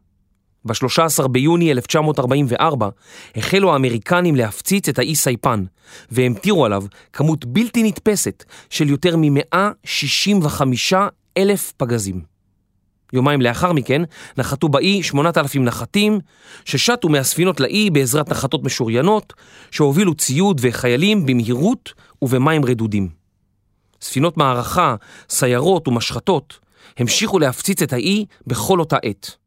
ב-13 0.64 1.28
ביוני 1.28 1.72
1944 1.72 2.88
החלו 3.36 3.72
האמריקנים 3.72 4.36
להפציץ 4.36 4.88
את 4.88 4.98
האי 4.98 5.14
סייפן, 5.14 5.64
והמטירו 6.10 6.64
עליו 6.64 6.84
כמות 7.12 7.44
בלתי 7.44 7.82
נתפסת 7.82 8.44
של 8.70 8.88
יותר 8.88 9.16
מ-165 9.16 10.94
אלף 11.36 11.72
פגזים. 11.76 12.34
יומיים 13.12 13.40
לאחר 13.40 13.72
מכן 13.72 14.02
נחתו 14.38 14.68
באי 14.68 15.02
8,000 15.02 15.64
נחתים, 15.64 16.20
ששטו 16.64 17.08
מהספינות 17.08 17.60
לאי 17.60 17.90
בעזרת 17.90 18.28
נחתות 18.28 18.64
משוריינות, 18.64 19.32
שהובילו 19.70 20.14
ציוד 20.14 20.60
וחיילים 20.62 21.26
במהירות 21.26 21.92
ובמים 22.22 22.64
רדודים. 22.64 23.08
ספינות 24.00 24.36
מערכה, 24.36 24.94
סיירות 25.30 25.88
ומשחטות 25.88 26.58
המשיכו 26.98 27.38
להפציץ 27.38 27.82
את 27.82 27.92
האי 27.92 28.26
בכל 28.46 28.80
אותה 28.80 28.96
עת. 29.02 29.43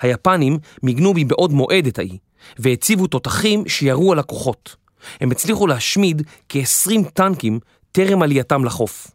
היפנים 0.00 0.58
מיגנו 0.82 1.12
מבעוד 1.14 1.52
מועד 1.52 1.86
את 1.86 1.98
האי, 1.98 2.18
והציבו 2.58 3.06
תותחים 3.06 3.68
שירו 3.68 4.12
על 4.12 4.18
הכוחות. 4.18 4.76
הם 5.20 5.30
הצליחו 5.30 5.66
להשמיד 5.66 6.22
כ-20 6.48 7.10
טנקים 7.14 7.58
טרם 7.92 8.22
עלייתם 8.22 8.64
לחוף. 8.64 9.10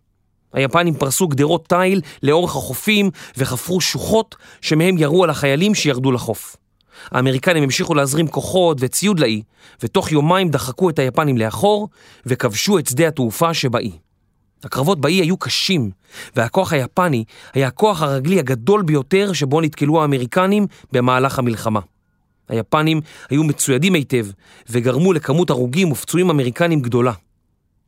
היפנים 0.53 0.93
פרסו 0.93 1.27
גדרות 1.27 1.69
תיל 1.69 2.01
לאורך 2.23 2.55
החופים 2.55 3.09
וחפרו 3.37 3.81
שוחות 3.81 4.35
שמהם 4.61 4.97
ירו 4.97 5.23
על 5.23 5.29
החיילים 5.29 5.75
שירדו 5.75 6.11
לחוף. 6.11 6.55
האמריקנים 7.11 7.63
המשיכו 7.63 7.93
להזרים 7.93 8.27
כוחות 8.27 8.77
וציוד 8.79 9.19
לאי, 9.19 9.41
ותוך 9.83 10.11
יומיים 10.11 10.49
דחקו 10.49 10.89
את 10.89 10.99
היפנים 10.99 11.37
לאחור 11.37 11.89
וכבשו 12.25 12.79
את 12.79 12.87
שדה 12.87 13.07
התעופה 13.07 13.53
שבאי. 13.53 13.91
הקרבות 14.63 15.01
באי 15.01 15.13
היו 15.13 15.37
קשים, 15.37 15.91
והכוח 16.35 16.73
היפני 16.73 17.23
היה 17.53 17.67
הכוח 17.67 18.01
הרגלי 18.01 18.39
הגדול 18.39 18.83
ביותר 18.83 19.33
שבו 19.33 19.61
נתקלו 19.61 20.01
האמריקנים 20.01 20.67
במהלך 20.91 21.39
המלחמה. 21.39 21.79
היפנים 22.49 23.01
היו 23.29 23.43
מצוידים 23.43 23.93
היטב, 23.93 24.25
וגרמו 24.69 25.13
לכמות 25.13 25.49
הרוגים 25.49 25.91
ופצועים 25.91 26.29
אמריקנים 26.29 26.81
גדולה. 26.81 27.11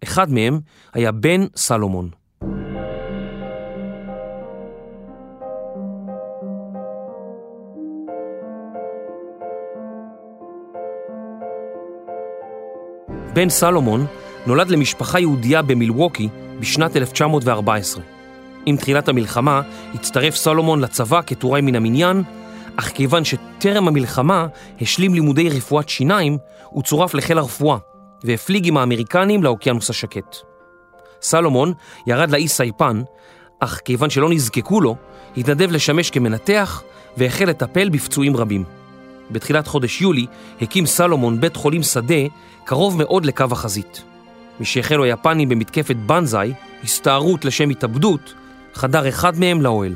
אחד 0.04 0.32
מהם 0.32 0.60
היה 0.94 1.12
בן 1.12 1.46
סלומון. 1.56 2.10
בן 13.34 13.50
סלומון 13.50 14.06
נולד 14.48 14.70
למשפחה 14.70 15.20
יהודייה 15.20 15.62
במילווקי 15.62 16.30
בשנת 16.60 16.96
1914. 16.98 18.04
עם 18.66 18.78
תחילת 18.78 19.08
המלחמה 19.10 19.62
הצטרף 19.94 20.36
סלומון 20.36 20.80
לצבא 20.80 21.22
כטוראי 21.26 21.62
מן 21.62 21.76
המניין, 21.76 22.24
אך 22.76 22.92
כיוון 22.92 23.24
שטרם 23.26 23.88
המלחמה 23.88 24.48
השלים 24.82 25.14
לימודי 25.14 25.50
רפואת 25.50 25.90
שיניים, 25.90 26.38
הוא 26.64 26.84
צורף 26.84 27.14
לחיל 27.14 27.38
הרפואה 27.38 27.78
והפליג 28.24 28.68
עם 28.68 28.78
האמריקנים 28.78 29.44
לאוקיינוס 29.44 29.90
השקט. 29.90 30.36
סלומון 31.22 31.74
ירד 32.08 32.32
לאי 32.32 32.48
סייפן, 32.48 33.02
אך 33.60 33.82
כיוון 33.86 34.10
שלא 34.10 34.30
נזקקו 34.30 34.82
לו, 34.82 34.96
התנדב 35.38 35.72
לשמש 35.72 36.10
כמנתח 36.10 36.84
והחל 37.18 37.46
לטפל 37.46 37.90
בפצועים 37.90 38.38
רבים. 38.38 38.64
בתחילת 39.32 39.68
חודש 39.68 40.02
יולי 40.02 40.26
הקים 40.62 40.86
סלומון 40.86 41.42
בית 41.42 41.56
חולים 41.56 41.84
שדה 41.84 42.24
קרוב 42.64 42.98
מאוד 42.98 43.26
לקו 43.26 43.46
החזית. 43.52 44.04
משהחלו 44.60 45.04
היפנים 45.04 45.50
במתקפת 45.50 45.96
בנזאי, 45.96 46.54
הסתערות 46.84 47.46
לשם 47.46 47.70
התאבדות, 47.70 48.34
חדר 48.74 49.10
אחד 49.10 49.40
מהם 49.40 49.62
לאוהל. 49.62 49.96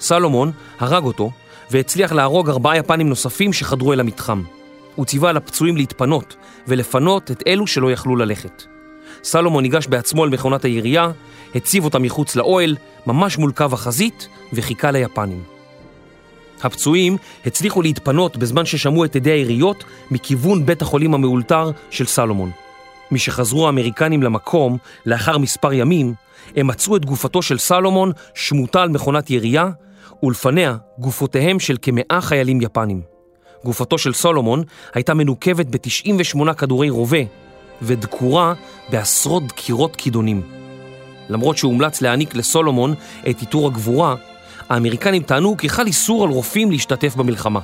סלומון 0.00 0.52
הרג 0.80 1.04
אותו 1.04 1.30
והצליח 1.70 2.12
להרוג 2.12 2.50
ארבעה 2.50 2.76
יפנים 2.76 3.08
נוספים 3.08 3.52
שחדרו 3.52 3.92
אל 3.92 4.00
המתחם. 4.00 4.42
הוא 4.94 5.06
ציווה 5.06 5.30
על 5.30 5.36
הפצועים 5.36 5.76
להתפנות 5.76 6.36
ולפנות 6.68 7.30
את 7.30 7.42
אלו 7.46 7.66
שלא 7.66 7.92
יכלו 7.92 8.16
ללכת. 8.16 8.62
סלומון 9.24 9.62
ניגש 9.62 9.86
בעצמו 9.86 10.24
אל 10.24 10.30
מכונת 10.30 10.64
הירייה, 10.64 11.10
הציב 11.54 11.84
אותה 11.84 11.98
מחוץ 11.98 12.36
לאוהל, 12.36 12.76
ממש 13.06 13.38
מול 13.38 13.52
קו 13.52 13.64
החזית, 13.72 14.28
וחיכה 14.52 14.90
ליפנים. 14.90 15.42
הפצועים 16.62 17.16
הצליחו 17.46 17.82
להתפנות 17.82 18.36
בזמן 18.36 18.64
ששמעו 18.64 19.04
את 19.04 19.16
עדי 19.16 19.30
היריות 19.30 19.84
מכיוון 20.10 20.66
בית 20.66 20.82
החולים 20.82 21.14
המאולתר 21.14 21.70
של 21.90 22.06
סלומון. 22.06 22.50
משחזרו 23.10 23.66
האמריקנים 23.66 24.22
למקום 24.22 24.78
לאחר 25.06 25.38
מספר 25.38 25.72
ימים, 25.72 26.14
הם 26.56 26.66
מצאו 26.66 26.96
את 26.96 27.04
גופתו 27.04 27.42
של 27.42 27.58
סלומון 27.58 28.12
שמוטה 28.34 28.82
על 28.82 28.88
מכונת 28.88 29.30
ירייה, 29.30 29.70
ולפניה 30.22 30.76
גופותיהם 30.98 31.60
של 31.60 31.76
כמאה 31.82 32.20
חיילים 32.20 32.60
יפנים. 32.60 33.02
גופתו 33.64 33.98
של 33.98 34.12
סולומון 34.12 34.62
הייתה 34.94 35.14
מנוקבת 35.14 35.66
ב-98 35.66 36.52
כדורי 36.52 36.90
רובה 36.90 37.18
ודקורה 37.82 38.54
בעשרות 38.90 39.46
דקירות 39.46 39.96
כידונים. 39.96 40.42
למרות 41.28 41.58
שהומלץ 41.58 42.02
להעניק 42.02 42.34
לסולומון 42.34 42.94
את 43.30 43.40
עיטור 43.40 43.66
הגבורה, 43.66 44.14
האמריקנים 44.68 45.22
טענו 45.22 45.56
כי 45.56 45.68
חל 45.68 45.86
איסור 45.86 46.24
על 46.24 46.30
רופאים 46.30 46.70
להשתתף 46.70 47.16
במלחמה. 47.16 47.60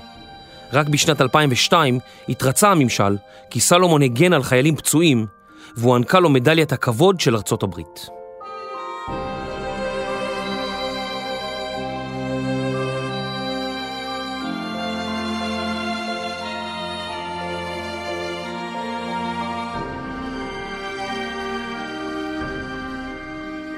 רק 0.73 0.89
בשנת 0.89 1.21
2002 1.21 1.99
התרצה 2.29 2.71
הממשל 2.71 3.17
כי 3.51 3.61
סלומון 3.61 4.03
הגן 4.03 4.33
על 4.33 4.43
חיילים 4.43 4.77
פצועים 4.77 5.27
והוענקה 5.77 6.21
לו 6.21 6.31
מדליית 6.31 6.73
הכבוד 6.73 7.21
של 7.21 7.37
ארצות 7.37 7.63
הברית. 7.63 8.09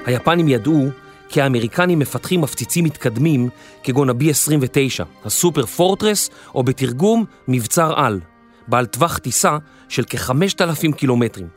היפנים 0.05 0.47
ידעו 0.47 0.89
כי 1.33 1.41
האמריקנים 1.41 1.99
מפתחים 1.99 2.41
מפציצים 2.41 2.83
מתקדמים 2.85 3.49
כגון 3.83 4.09
ה-B-29, 4.09 5.03
הסופר 5.25 5.65
פורטרס, 5.65 6.29
או 6.55 6.63
בתרגום 6.63 7.25
מבצר 7.47 7.93
על, 7.95 8.19
בעל 8.67 8.85
טווח 8.85 9.17
טיסה 9.17 9.57
של 9.89 10.03
כ-5,000 10.09 10.95
קילומטרים. 10.95 11.47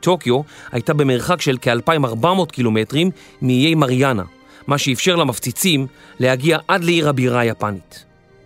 טוקיו 0.00 0.40
הייתה 0.72 0.94
במרחק 0.94 1.40
של 1.40 1.56
כ-2,400 1.60 2.46
קילומטרים 2.52 3.10
מאיי 3.42 3.74
מריאנה, 3.74 4.22
מה 4.66 4.78
שאפשר 4.78 5.16
למפציצים 5.16 5.86
להגיע 6.20 6.58
עד 6.68 6.84
לעיר 6.84 7.08
הבירה 7.08 7.40
היפנית. 7.40 8.04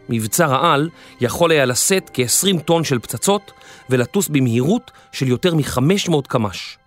מבצר 0.08 0.54
העל 0.54 0.90
יכול 1.20 1.50
היה 1.50 1.64
לשאת 1.64 2.10
כ-20 2.14 2.60
טון 2.60 2.84
של 2.84 2.98
פצצות 2.98 3.52
ולטוס 3.90 4.28
במהירות 4.28 4.90
של 5.12 5.28
יותר 5.28 5.54
מ-500 5.54 6.22
קמ"ש. 6.28 6.78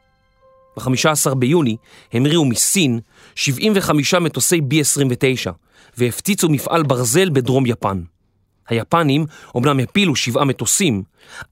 ב-15 0.77 1.35
ביוני 1.35 1.77
המריאו 2.13 2.45
מסין 2.45 2.99
75 3.37 4.13
מטוסי 4.13 4.61
B-29 4.61 5.51
והפציצו 5.97 6.49
מפעל 6.49 6.83
ברזל 6.83 7.29
בדרום 7.29 7.65
יפן. 7.65 8.01
היפנים 8.67 9.25
אומנם 9.55 9.79
הפילו 9.79 10.15
שבעה 10.15 10.45
מטוסים, 10.45 11.03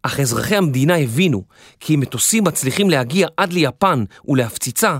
אך 0.03 0.19
אזרחי 0.19 0.55
המדינה 0.55 0.97
הבינו 0.97 1.43
כי 1.79 1.95
אם 1.95 1.99
מטוסים 1.99 2.43
מצליחים 2.43 2.89
להגיע 2.89 3.27
עד 3.37 3.53
ליפן 3.53 4.03
ולהפציצה, 4.27 4.97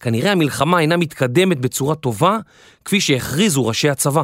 כנראה 0.00 0.32
המלחמה 0.32 0.80
אינה 0.80 0.96
מתקדמת 0.96 1.58
בצורה 1.58 1.94
טובה 1.94 2.38
כפי 2.84 3.00
שהכריזו 3.00 3.66
ראשי 3.66 3.88
הצבא. 3.88 4.22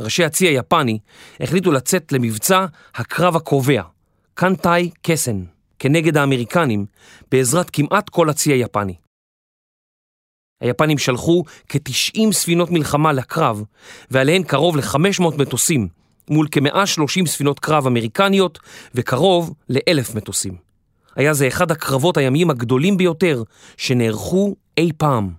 ראשי 0.00 0.24
הצי 0.24 0.46
היפני 0.46 0.98
החליטו 1.40 1.72
לצאת 1.72 2.12
למבצע 2.12 2.66
הקרב 2.94 3.36
הקובע, 3.36 3.82
קנטאי 4.34 4.90
קסן. 5.02 5.44
כנגד 5.78 6.16
האמריקנים 6.16 6.86
בעזרת 7.30 7.70
כמעט 7.70 8.08
כל 8.08 8.30
הצי 8.30 8.52
היפני. 8.52 8.94
היפנים 10.60 10.98
שלחו 10.98 11.44
כ-90 11.68 12.32
ספינות 12.32 12.70
מלחמה 12.70 13.12
לקרב, 13.12 13.62
ועליהן 14.10 14.42
קרוב 14.42 14.76
ל-500 14.76 15.22
מטוסים, 15.38 15.88
מול 16.30 16.48
כ-130 16.52 17.26
ספינות 17.26 17.60
קרב 17.60 17.86
אמריקניות 17.86 18.58
וקרוב 18.94 19.54
ל-1,000 19.68 20.16
מטוסים. 20.16 20.56
היה 21.16 21.34
זה 21.34 21.48
אחד 21.48 21.70
הקרבות 21.70 22.16
הימיים 22.16 22.50
הגדולים 22.50 22.96
ביותר 22.96 23.42
שנערכו 23.76 24.56
אי 24.78 24.90
פעם. 24.96 25.30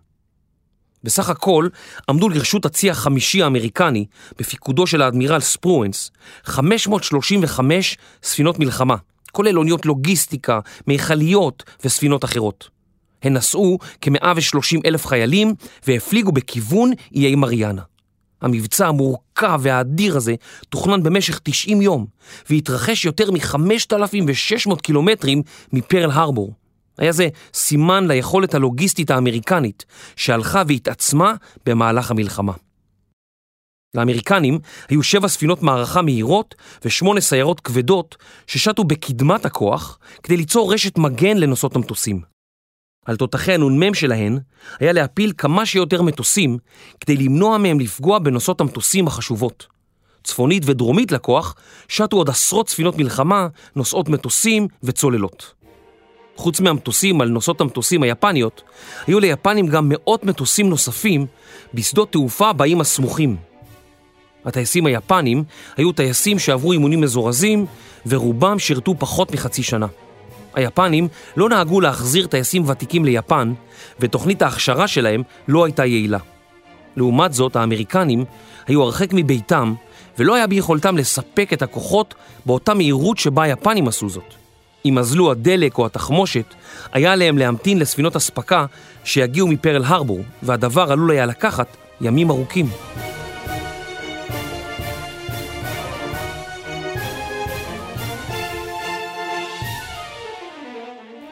בסך 1.03 1.29
הכל 1.29 1.67
עמדו 2.09 2.29
לרשות 2.29 2.65
הצי 2.65 2.89
החמישי 2.89 3.43
האמריקני, 3.43 4.05
בפיקודו 4.39 4.87
של 4.87 5.01
האדמירל 5.01 5.39
ספרואנס, 5.39 6.11
535 6.43 7.97
ספינות 8.23 8.59
מלחמה, 8.59 8.95
כולל 9.31 9.57
אוניות 9.57 9.85
לוגיסטיקה, 9.85 10.59
מיכליות 10.87 11.63
וספינות 11.85 12.25
אחרות. 12.25 12.78
הן 13.23 13.37
נשאו 13.37 13.77
כ-130 14.01 14.81
אלף 14.85 15.05
חיילים 15.05 15.53
והפליגו 15.87 16.31
בכיוון 16.31 16.91
איי 17.15 17.35
מריאנה. 17.35 17.81
המבצע 18.41 18.87
המורכב 18.87 19.59
והאדיר 19.63 20.17
הזה 20.17 20.35
תוכנן 20.69 21.03
במשך 21.03 21.39
90 21.43 21.81
יום 21.81 22.05
והתרחש 22.49 23.05
יותר 23.05 23.31
מ-5,600 23.31 24.75
קילומטרים 24.81 25.41
מפרל 25.73 26.11
הרבור. 26.11 26.53
היה 26.97 27.11
זה 27.11 27.27
סימן 27.53 28.07
ליכולת 28.07 28.53
הלוגיסטית 28.53 29.11
האמריקנית 29.11 29.85
שהלכה 30.15 30.63
והתעצמה 30.67 31.33
במהלך 31.65 32.11
המלחמה. 32.11 32.53
לאמריקנים 33.95 34.59
היו 34.89 35.03
שבע 35.03 35.27
ספינות 35.27 35.63
מערכה 35.63 36.01
מהירות 36.01 36.55
ושמונה 36.85 37.21
סיירות 37.21 37.59
כבדות 37.59 38.17
ששטו 38.47 38.83
בקדמת 38.83 39.45
הכוח 39.45 39.99
כדי 40.23 40.37
ליצור 40.37 40.73
רשת 40.73 40.97
מגן 40.97 41.37
לנוסעות 41.37 41.75
המטוסים. 41.75 42.38
על 43.05 43.15
תותחי 43.15 43.53
הנ"מ 43.53 43.93
שלהן 43.93 44.39
היה 44.79 44.91
להפיל 44.91 45.33
כמה 45.37 45.65
שיותר 45.65 46.01
מטוסים 46.01 46.57
כדי 46.99 47.17
למנוע 47.17 47.57
מהם 47.57 47.79
לפגוע 47.79 48.19
בנוסעות 48.19 48.61
המטוסים 48.61 49.07
החשובות. 49.07 49.67
צפונית 50.23 50.63
ודרומית 50.65 51.11
לכוח 51.11 51.55
שטו 51.87 52.17
עוד 52.17 52.29
עשרות 52.29 52.69
ספינות 52.69 52.97
מלחמה, 52.97 53.47
נוסעות 53.75 54.09
מטוסים 54.09 54.67
וצוללות. 54.83 55.53
חוץ 56.35 56.59
מהמטוסים 56.59 57.21
על 57.21 57.29
נוסעות 57.29 57.61
המטוסים 57.61 58.03
היפניות, 58.03 58.61
היו 59.07 59.19
ליפנים 59.19 59.67
גם 59.67 59.89
מאות 59.89 60.23
מטוסים 60.23 60.69
נוספים 60.69 61.25
בשדות 61.73 62.11
תעופה 62.11 62.53
באיים 62.53 62.81
הסמוכים. 62.81 63.37
הטייסים 64.45 64.85
היפנים 64.85 65.43
היו 65.77 65.91
טייסים 65.91 66.39
שעברו 66.39 66.71
אימונים 66.71 67.01
מזורזים 67.01 67.65
ורובם 68.05 68.59
שירתו 68.59 68.95
פחות 68.99 69.31
מחצי 69.31 69.63
שנה. 69.63 69.87
היפנים 70.53 71.07
לא 71.37 71.49
נהגו 71.49 71.81
להחזיר 71.81 72.27
טייסים 72.27 72.69
ותיקים 72.69 73.05
ליפן 73.05 73.53
ותוכנית 73.99 74.41
ההכשרה 74.41 74.87
שלהם 74.87 75.23
לא 75.47 75.65
הייתה 75.65 75.85
יעילה. 75.85 76.17
לעומת 76.95 77.33
זאת, 77.33 77.55
האמריקנים 77.55 78.25
היו 78.67 78.83
הרחק 78.83 79.09
מביתם 79.13 79.73
ולא 80.17 80.35
היה 80.35 80.47
ביכולתם 80.47 80.97
לספק 80.97 81.53
את 81.53 81.61
הכוחות 81.61 82.15
באותה 82.45 82.73
מהירות 82.73 83.17
שבה 83.17 83.43
היפנים 83.43 83.87
עשו 83.87 84.09
זאת. 84.09 84.33
אם 84.85 84.97
אזלו 84.97 85.31
הדלק 85.31 85.77
או 85.77 85.85
התחמושת, 85.85 86.53
היה 86.93 87.13
עליהם 87.13 87.37
להמתין 87.37 87.79
לספינות 87.79 88.15
אספקה 88.15 88.65
שיגיעו 89.03 89.47
מפרל 89.47 89.83
הרבור, 89.85 90.19
והדבר 90.43 90.91
עלול 90.91 91.11
היה 91.11 91.25
לקחת 91.25 91.77
ימים 92.01 92.29
ארוכים. 92.29 92.69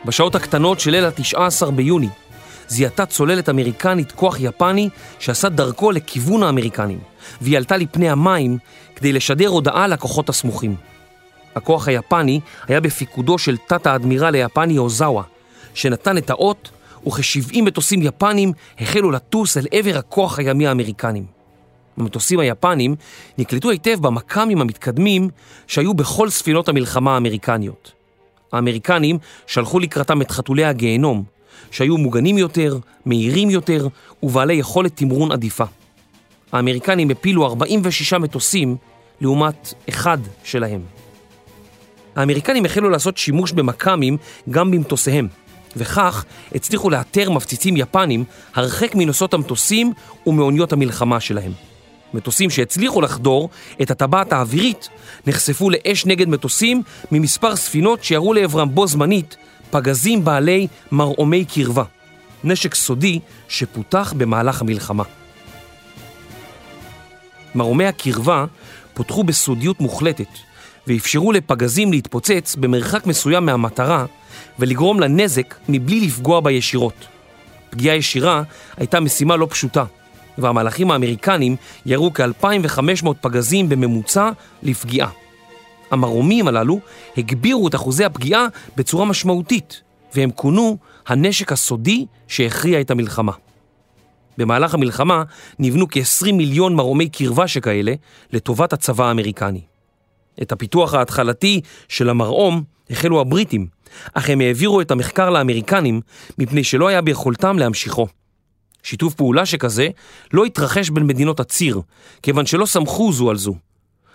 בשעות 0.07 0.35
הקטנות 0.35 0.79
של 0.79 0.91
ליל 0.91 1.05
ה-19 1.05 1.71
ביוני 1.71 2.09
זיהתה 2.67 3.05
צוללת 3.05 3.49
אמריקנית 3.49 4.11
כוח 4.11 4.39
יפני 4.39 4.89
שעשה 5.19 5.49
דרכו 5.49 5.91
לכיוון 5.91 6.43
האמריקנים, 6.43 6.99
והיא 7.41 7.57
עלתה 7.57 7.77
לפני 7.77 8.09
המים 8.09 8.57
כדי 8.95 9.13
לשדר 9.13 9.47
הודעה 9.47 9.87
לכוחות 9.87 10.29
הסמוכים. 10.29 10.75
הכוח 11.55 11.87
היפני 11.87 12.39
היה 12.67 12.81
בפיקודו 12.81 13.37
של 13.37 13.57
תת-האדמירל 13.57 14.35
היפני 14.35 14.77
אוזאווה, 14.77 15.23
שנתן 15.73 16.17
את 16.17 16.29
האות 16.29 16.69
וכ-70 17.07 17.61
מטוסים 17.61 18.01
יפנים 18.01 18.53
החלו 18.79 19.11
לטוס 19.11 19.57
אל 19.57 19.65
עבר 19.71 19.97
הכוח 19.97 20.39
הימי 20.39 20.67
האמריקנים. 20.67 21.25
המטוסים 21.97 22.39
היפנים 22.39 22.95
נקלטו 23.37 23.69
היטב 23.69 23.99
במכ"מים 24.01 24.61
המתקדמים 24.61 25.29
שהיו 25.67 25.93
בכל 25.93 26.29
ספינות 26.29 26.69
המלחמה 26.69 27.13
האמריקניות. 27.13 27.96
האמריקנים 28.51 29.17
שלחו 29.47 29.79
לקראתם 29.79 30.21
את 30.21 30.31
חתולי 30.31 30.65
הגיהנום, 30.65 31.23
שהיו 31.71 31.97
מוגנים 31.97 32.37
יותר, 32.37 32.77
מהירים 33.05 33.49
יותר 33.49 33.87
ובעלי 34.23 34.53
יכולת 34.53 34.91
תמרון 34.95 35.31
עדיפה. 35.31 35.63
האמריקנים 36.51 37.09
הפילו 37.09 37.45
46 37.45 38.13
מטוסים 38.13 38.75
לעומת 39.21 39.73
אחד 39.89 40.17
שלהם. 40.43 40.81
האמריקנים 42.15 42.65
החלו 42.65 42.89
לעשות 42.89 43.17
שימוש 43.17 43.51
במכ"מים 43.51 44.17
גם 44.49 44.71
במטוסיהם, 44.71 45.27
וכך 45.75 46.25
הצליחו 46.55 46.89
לאתר 46.89 47.31
מפציצים 47.31 47.77
יפנים 47.77 48.23
הרחק 48.55 48.95
מנוסעות 48.95 49.33
המטוסים 49.33 49.93
ומאוניות 50.27 50.73
המלחמה 50.73 51.19
שלהם. 51.19 51.51
מטוסים 52.13 52.49
שהצליחו 52.49 53.01
לחדור 53.01 53.49
את 53.81 53.91
הטבעת 53.91 54.33
האווירית 54.33 54.89
נחשפו 55.27 55.69
לאש 55.69 56.05
נגד 56.05 56.29
מטוסים 56.29 56.83
ממספר 57.11 57.55
ספינות 57.55 58.03
שירו 58.03 58.33
לעברם 58.33 58.75
בו 58.75 58.87
זמנית 58.87 59.37
פגזים 59.69 60.25
בעלי 60.25 60.67
מרעומי 60.91 61.45
קרבה, 61.45 61.83
נשק 62.43 62.75
סודי 62.75 63.19
שפותח 63.47 64.13
במהלך 64.17 64.61
המלחמה. 64.61 65.03
מרעומי 67.55 67.85
הקרבה 67.85 68.45
פותחו 68.93 69.23
בסודיות 69.23 69.79
מוחלטת 69.79 70.29
ואפשרו 70.87 71.31
לפגזים 71.31 71.91
להתפוצץ 71.91 72.55
במרחק 72.55 73.05
מסוים 73.05 73.45
מהמטרה 73.45 74.05
ולגרום 74.59 74.99
לה 74.99 75.07
נזק 75.07 75.55
מבלי 75.69 76.01
לפגוע 76.01 76.39
בה 76.39 76.51
ישירות. 76.51 77.07
פגיעה 77.69 77.95
ישירה 77.95 78.43
הייתה 78.77 78.99
משימה 78.99 79.35
לא 79.35 79.47
פשוטה, 79.49 79.83
והמהלכים 80.37 80.91
האמריקנים 80.91 81.55
ירו 81.85 82.13
כ-2,500 82.13 83.07
פגזים 83.21 83.69
בממוצע 83.69 84.29
לפגיעה. 84.63 85.09
המרומים 85.91 86.47
הללו 86.47 86.79
הגבירו 87.17 87.67
את 87.67 87.75
אחוזי 87.75 88.05
הפגיעה 88.05 88.47
בצורה 88.75 89.05
משמעותית, 89.05 89.81
והם 90.15 90.31
כונו 90.31 90.77
הנשק 91.07 91.51
הסודי 91.51 92.05
שהכריע 92.27 92.81
את 92.81 92.91
המלחמה. 92.91 93.31
במהלך 94.37 94.73
המלחמה 94.73 95.23
נבנו 95.59 95.87
כ-20 95.91 96.31
מיליון 96.31 96.75
מרומי 96.75 97.09
קרבה 97.09 97.47
שכאלה 97.47 97.93
לטובת 98.33 98.73
הצבא 98.73 99.05
האמריקני. 99.05 99.61
את 100.41 100.51
הפיתוח 100.51 100.93
ההתחלתי 100.93 101.61
של 101.89 102.09
המרעום 102.09 102.63
החלו 102.89 103.21
הבריטים, 103.21 103.67
אך 104.13 104.29
הם 104.29 104.41
העבירו 104.41 104.81
את 104.81 104.91
המחקר 104.91 105.29
לאמריקנים 105.29 106.01
מפני 106.37 106.63
שלא 106.63 106.87
היה 106.87 107.01
ביכולתם 107.01 107.59
להמשיכו. 107.59 108.07
שיתוף 108.83 109.13
פעולה 109.13 109.45
שכזה 109.45 109.89
לא 110.33 110.45
התרחש 110.45 110.89
בין 110.89 111.07
מדינות 111.07 111.39
הציר, 111.39 111.81
כיוון 112.21 112.45
שלא 112.45 112.65
סמכו 112.65 113.13
זו 113.13 113.29
על 113.29 113.37
זו. 113.37 113.55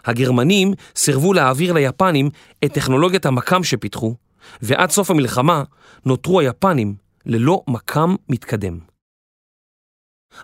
הגרמנים 0.05 0.73
סירבו 0.97 1.33
להעביר 1.33 1.73
ליפנים 1.73 2.31
את 2.65 2.73
טכנולוגיית 2.73 3.27
המקם 3.27 3.65
שפיתחו, 3.65 4.15
ועד 4.63 4.91
סוף 4.91 5.11
המלחמה 5.11 5.63
נותרו 6.07 6.41
היפנים 6.41 6.95
ללא 7.27 7.63
מקם 7.69 8.15
מתקדם. 8.29 8.79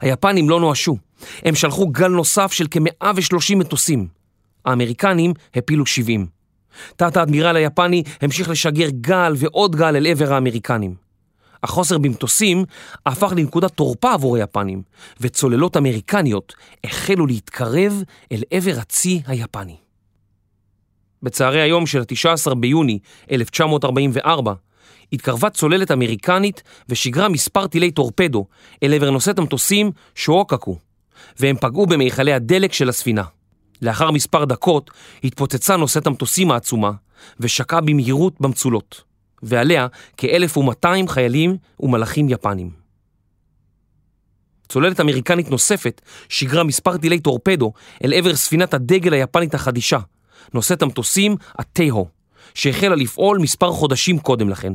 היפנים 0.00 0.50
לא 0.50 0.60
נואשו, 0.60 0.96
הם 1.44 1.54
שלחו 1.54 1.88
גל 1.88 2.08
נוסף 2.08 2.52
של 2.52 2.66
כ-130 2.70 3.56
מטוסים. 3.56 4.08
האמריקנים 4.64 5.32
הפילו 5.54 5.86
70. 5.86 6.26
תת-האדמירל 6.96 7.56
היפני 7.56 8.02
המשיך 8.20 8.48
לשגר 8.48 8.88
גל 8.90 9.32
ועוד 9.36 9.76
גל 9.76 9.96
אל 9.96 10.06
עבר 10.06 10.32
האמריקנים. 10.32 11.07
החוסר 11.62 11.98
במטוסים 11.98 12.64
הפך 13.06 13.32
לנקודת 13.36 13.72
תורפה 13.72 14.12
עבור 14.12 14.36
היפנים, 14.36 14.82
וצוללות 15.20 15.76
אמריקניות 15.76 16.54
החלו 16.84 17.26
להתקרב 17.26 18.02
אל 18.32 18.42
עבר 18.50 18.74
הצי 18.78 19.22
היפני. 19.26 19.76
בצהרי 21.22 21.60
היום 21.60 21.86
של 21.86 22.00
ה-19 22.00 22.54
ביוני 22.54 22.98
1944, 23.30 24.52
התקרבה 25.12 25.50
צוללת 25.50 25.90
אמריקנית 25.90 26.62
ושיגרה 26.88 27.28
מספר 27.28 27.66
טילי 27.66 27.90
טורפדו 27.90 28.46
אל 28.82 28.94
עבר 28.94 29.10
נושאת 29.10 29.38
המטוסים 29.38 29.90
שואוקקו, 30.14 30.78
והם 31.38 31.56
פגעו 31.60 31.86
במיכלי 31.86 32.32
הדלק 32.32 32.72
של 32.72 32.88
הספינה. 32.88 33.24
לאחר 33.82 34.10
מספר 34.10 34.44
דקות 34.44 34.90
התפוצצה 35.24 35.76
נושאת 35.76 36.06
המטוסים 36.06 36.50
העצומה 36.50 36.92
ושקעה 37.40 37.80
במהירות 37.80 38.40
במצולות. 38.40 39.07
ועליה 39.42 39.86
כ-1,200 40.16 41.08
חיילים 41.08 41.56
ומלאכים 41.80 42.28
יפנים. 42.28 42.70
צוללת 44.68 45.00
אמריקנית 45.00 45.50
נוספת 45.50 46.00
שיגרה 46.28 46.64
מספר 46.64 46.96
טילי 46.96 47.20
טורפדו 47.20 47.72
אל 48.04 48.12
עבר 48.12 48.36
ספינת 48.36 48.74
הדגל 48.74 49.12
היפנית 49.12 49.54
החדישה, 49.54 49.98
נושאת 50.54 50.82
המטוסים 50.82 51.36
הטייהו, 51.58 52.08
שהחלה 52.54 52.96
לפעול 52.96 53.38
מספר 53.38 53.72
חודשים 53.72 54.18
קודם 54.18 54.48
לכן. 54.48 54.72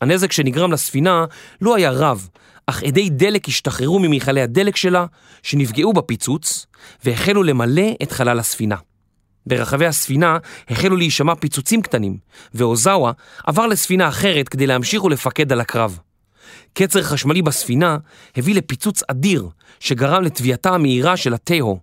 הנזק 0.00 0.32
שנגרם 0.32 0.72
לספינה 0.72 1.24
לא 1.60 1.76
היה 1.76 1.90
רב, 1.90 2.28
אך 2.66 2.82
אדי 2.82 3.10
דלק 3.10 3.48
השתחררו 3.48 3.98
ממכלי 3.98 4.42
הדלק 4.42 4.76
שלה, 4.76 5.06
שנפגעו 5.42 5.92
בפיצוץ, 5.92 6.66
והחלו 7.04 7.42
למלא 7.42 7.86
את 8.02 8.12
חלל 8.12 8.38
הספינה. 8.38 8.76
ברחבי 9.46 9.86
הספינה 9.86 10.38
החלו 10.68 10.96
להישמע 10.96 11.34
פיצוצים 11.34 11.82
קטנים, 11.82 12.16
ואוזאווה 12.54 13.12
עבר 13.46 13.66
לספינה 13.66 14.08
אחרת 14.08 14.48
כדי 14.48 14.66
להמשיך 14.66 15.04
ולפקד 15.04 15.52
על 15.52 15.60
הקרב. 15.60 15.98
קצר 16.74 17.02
חשמלי 17.02 17.42
בספינה 17.42 17.96
הביא 18.36 18.54
לפיצוץ 18.54 19.02
אדיר 19.08 19.48
שגרם 19.80 20.22
לטביעתה 20.22 20.70
המהירה 20.70 21.16
של 21.16 21.34
הטהו 21.34 21.78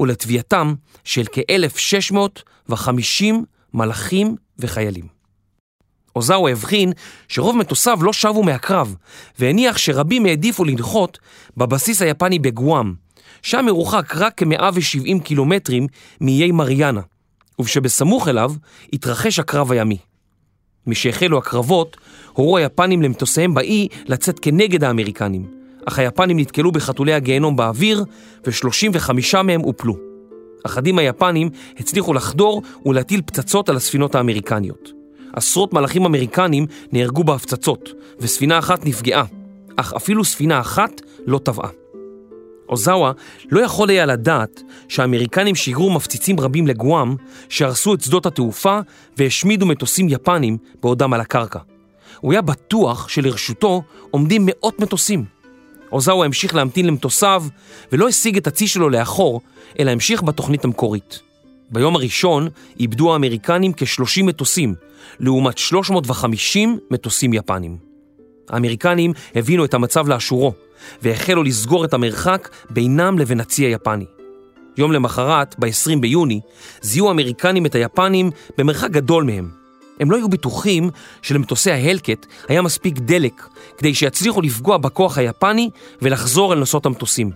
ולטביעתם 0.00 0.74
של 1.04 1.24
כ-1,650 1.32 3.24
מלאכים 3.74 4.36
וחיילים. 4.58 5.20
אוזאווה 6.16 6.50
הבחין 6.50 6.92
שרוב 7.28 7.56
מטוסיו 7.56 7.98
לא 8.02 8.12
שבו 8.12 8.42
מהקרב 8.42 8.94
והניח 9.38 9.78
שרבים 9.78 10.26
העדיפו 10.26 10.64
לנחות 10.64 11.18
בבסיס 11.56 12.02
היפני 12.02 12.38
בגואם, 12.38 12.94
שם 13.42 13.64
מרוחק 13.66 14.16
רק 14.16 14.32
כ-170 14.36 15.22
קילומטרים 15.24 15.86
מאיי 16.20 16.52
מריאנה, 16.52 17.00
ושבסמוך 17.60 18.28
אליו 18.28 18.52
התרחש 18.92 19.38
הקרב 19.38 19.72
הימי. 19.72 19.96
משהחלו 20.86 21.38
הקרבות, 21.38 21.96
הורו 22.32 22.56
היפנים 22.56 23.02
למטוסיהם 23.02 23.54
באי 23.54 23.88
לצאת 24.06 24.38
כנגד 24.38 24.84
האמריקנים, 24.84 25.46
אך 25.86 25.98
היפנים 25.98 26.38
נתקלו 26.38 26.72
בחתולי 26.72 27.12
הגיהנום 27.12 27.56
באוויר, 27.56 28.04
ו-35 28.46 29.42
מהם 29.42 29.60
הופלו. 29.60 29.96
אחדים 30.66 30.98
היפנים 30.98 31.50
הצליחו 31.78 32.14
לחדור 32.14 32.62
ולהטיל 32.86 33.22
פצצות 33.26 33.68
על 33.68 33.76
הספינות 33.76 34.14
האמריקניות. 34.14 34.92
עשרות 35.32 35.72
מלאכים 35.72 36.04
אמריקנים 36.04 36.66
נהרגו 36.92 37.24
בהפצצות, 37.24 37.88
וספינה 38.20 38.58
אחת 38.58 38.86
נפגעה, 38.86 39.24
אך 39.76 39.92
אפילו 39.92 40.24
ספינה 40.24 40.60
אחת 40.60 41.00
לא 41.26 41.38
טבעה. 41.38 41.79
אוזאווה 42.70 43.12
לא 43.50 43.60
יכול 43.60 43.90
היה 43.90 44.06
לדעת 44.06 44.62
שהאמריקנים 44.88 45.54
שיגרו 45.54 45.90
מפציצים 45.90 46.40
רבים 46.40 46.66
לגואם 46.66 47.14
שהרסו 47.48 47.94
את 47.94 48.00
שדות 48.00 48.26
התעופה 48.26 48.78
והשמידו 49.16 49.66
מטוסים 49.66 50.08
יפנים 50.08 50.58
בעודם 50.82 51.12
על 51.12 51.20
הקרקע. 51.20 51.58
הוא 52.20 52.32
היה 52.32 52.42
בטוח 52.42 53.08
שלרשותו 53.08 53.82
עומדים 54.10 54.42
מאות 54.44 54.80
מטוסים. 54.80 55.24
אוזאווה 55.92 56.24
המשיך 56.24 56.54
להמתין 56.54 56.86
למטוסיו 56.86 57.44
ולא 57.92 58.08
השיג 58.08 58.36
את 58.36 58.46
הצי 58.46 58.66
שלו 58.66 58.88
לאחור, 58.88 59.40
אלא 59.78 59.90
המשיך 59.90 60.22
בתוכנית 60.22 60.64
המקורית. 60.64 61.20
ביום 61.70 61.96
הראשון 61.96 62.48
איבדו 62.80 63.12
האמריקנים 63.12 63.72
כ-30 63.72 64.22
מטוסים, 64.22 64.74
לעומת 65.20 65.58
350 65.58 66.78
מטוסים 66.90 67.34
יפנים. 67.34 67.76
האמריקנים 68.48 69.12
הבינו 69.34 69.64
את 69.64 69.74
המצב 69.74 70.08
לאשורו, 70.08 70.52
והחלו 71.02 71.42
לסגור 71.42 71.84
את 71.84 71.94
המרחק 71.94 72.48
בינם 72.70 73.18
לבין 73.18 73.40
הצי 73.40 73.62
היפני. 73.62 74.04
יום 74.76 74.92
למחרת, 74.92 75.54
ב-20 75.58 75.98
ביוני, 76.00 76.40
זיהו 76.82 77.08
האמריקנים 77.08 77.66
את 77.66 77.74
היפנים 77.74 78.30
במרחק 78.58 78.90
גדול 78.90 79.24
מהם. 79.24 79.50
הם 80.00 80.10
לא 80.10 80.16
היו 80.16 80.28
בטוחים 80.28 80.90
שלמטוסי 81.22 81.70
ההלקט 81.70 82.26
היה 82.48 82.62
מספיק 82.62 82.98
דלק 82.98 83.46
כדי 83.78 83.94
שיצליחו 83.94 84.40
לפגוע 84.40 84.76
בכוח 84.76 85.18
היפני 85.18 85.70
ולחזור 86.02 86.52
אל 86.52 86.58
נוסעות 86.58 86.86
המטוסים. 86.86 87.30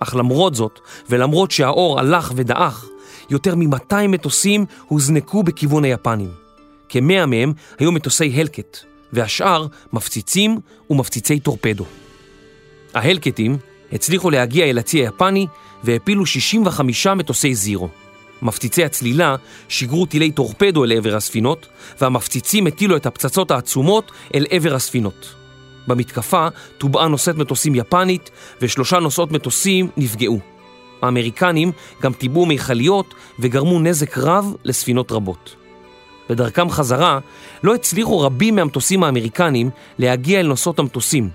אך 0.00 0.16
למרות 0.16 0.54
זאת, 0.54 0.80
ולמרות 1.10 1.50
שהאור 1.50 2.00
הלך 2.00 2.32
ודעך, 2.36 2.86
יותר 3.30 3.54
מ-200 3.54 4.06
מטוסים 4.08 4.66
הוזנקו 4.88 5.42
בכיוון 5.42 5.84
היפנים. 5.84 6.30
כמאה 6.88 7.26
מהם 7.26 7.52
היו 7.78 7.92
מטוסי 7.92 8.32
הלקט, 8.40 8.78
והשאר 9.12 9.66
מפציצים 9.92 10.60
ומפציצי 10.90 11.40
טורפדו. 11.40 11.84
ההלקטים 12.94 13.56
הצליחו 13.92 14.30
להגיע 14.30 14.66
אל 14.66 14.78
הצי 14.78 14.98
היפני 14.98 15.46
והפילו 15.84 16.26
65 16.26 17.06
מטוסי 17.06 17.54
זירו. 17.54 17.88
מפציצי 18.42 18.84
הצלילה 18.84 19.36
שיגרו 19.68 20.06
טילי 20.06 20.30
טורפדו 20.30 20.84
אל 20.84 20.92
עבר 20.92 21.16
הספינות, 21.16 21.66
והמפציצים 22.00 22.66
הטילו 22.66 22.96
את 22.96 23.06
הפצצות 23.06 23.50
העצומות 23.50 24.12
אל 24.34 24.46
עבר 24.50 24.74
הספינות. 24.74 25.34
במתקפה 25.86 26.48
טובעה 26.78 27.08
נושאת 27.08 27.36
מטוסים 27.36 27.74
יפנית 27.74 28.30
ושלושה 28.60 28.98
נושאות 28.98 29.32
מטוסים 29.32 29.88
נפגעו. 29.96 30.38
האמריקנים 31.02 31.72
גם 32.02 32.12
טיבעו 32.12 32.46
מיכליות 32.46 33.14
וגרמו 33.38 33.80
נזק 33.80 34.18
רב 34.18 34.54
לספינות 34.64 35.12
רבות. 35.12 35.56
בדרכם 36.30 36.70
חזרה 36.70 37.18
לא 37.62 37.74
הצליחו 37.74 38.20
רבים 38.20 38.56
מהמטוסים 38.56 39.04
האמריקנים 39.04 39.70
להגיע 39.98 40.40
אל 40.40 40.46
נושאות 40.46 40.78
המטוסים, 40.78 41.28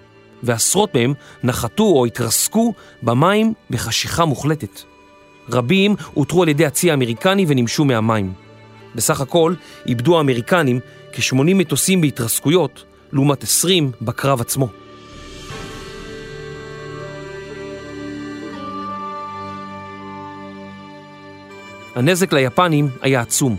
ועשרות 0.44 0.96
מהם 0.96 1.14
נחתו 1.44 1.84
או 1.84 2.06
התרסקו 2.06 2.74
במים 3.04 3.54
בחשיכה 3.70 4.26
מוחלטת. 4.26 4.82
רבים 5.50 5.96
אותרו 6.18 6.44
על 6.44 6.50
ידי 6.50 6.66
הצי 6.66 6.92
האמריקני 6.92 7.46
ונמשו 7.48 7.86
מהמים. 7.86 8.34
בסך 8.96 9.22
הכל 9.22 9.54
איבדו 9.86 10.18
האמריקנים 10.18 10.80
כ-80 11.12 11.54
מטוסים 11.56 12.02
בהתרסקויות, 12.02 12.84
לעומת 13.12 13.44
20 13.44 13.92
בקרב 14.02 14.42
עצמו. 14.42 14.68
הנזק 21.96 22.34
ליפנים 22.34 22.90
היה 23.02 23.22
עצום. 23.22 23.56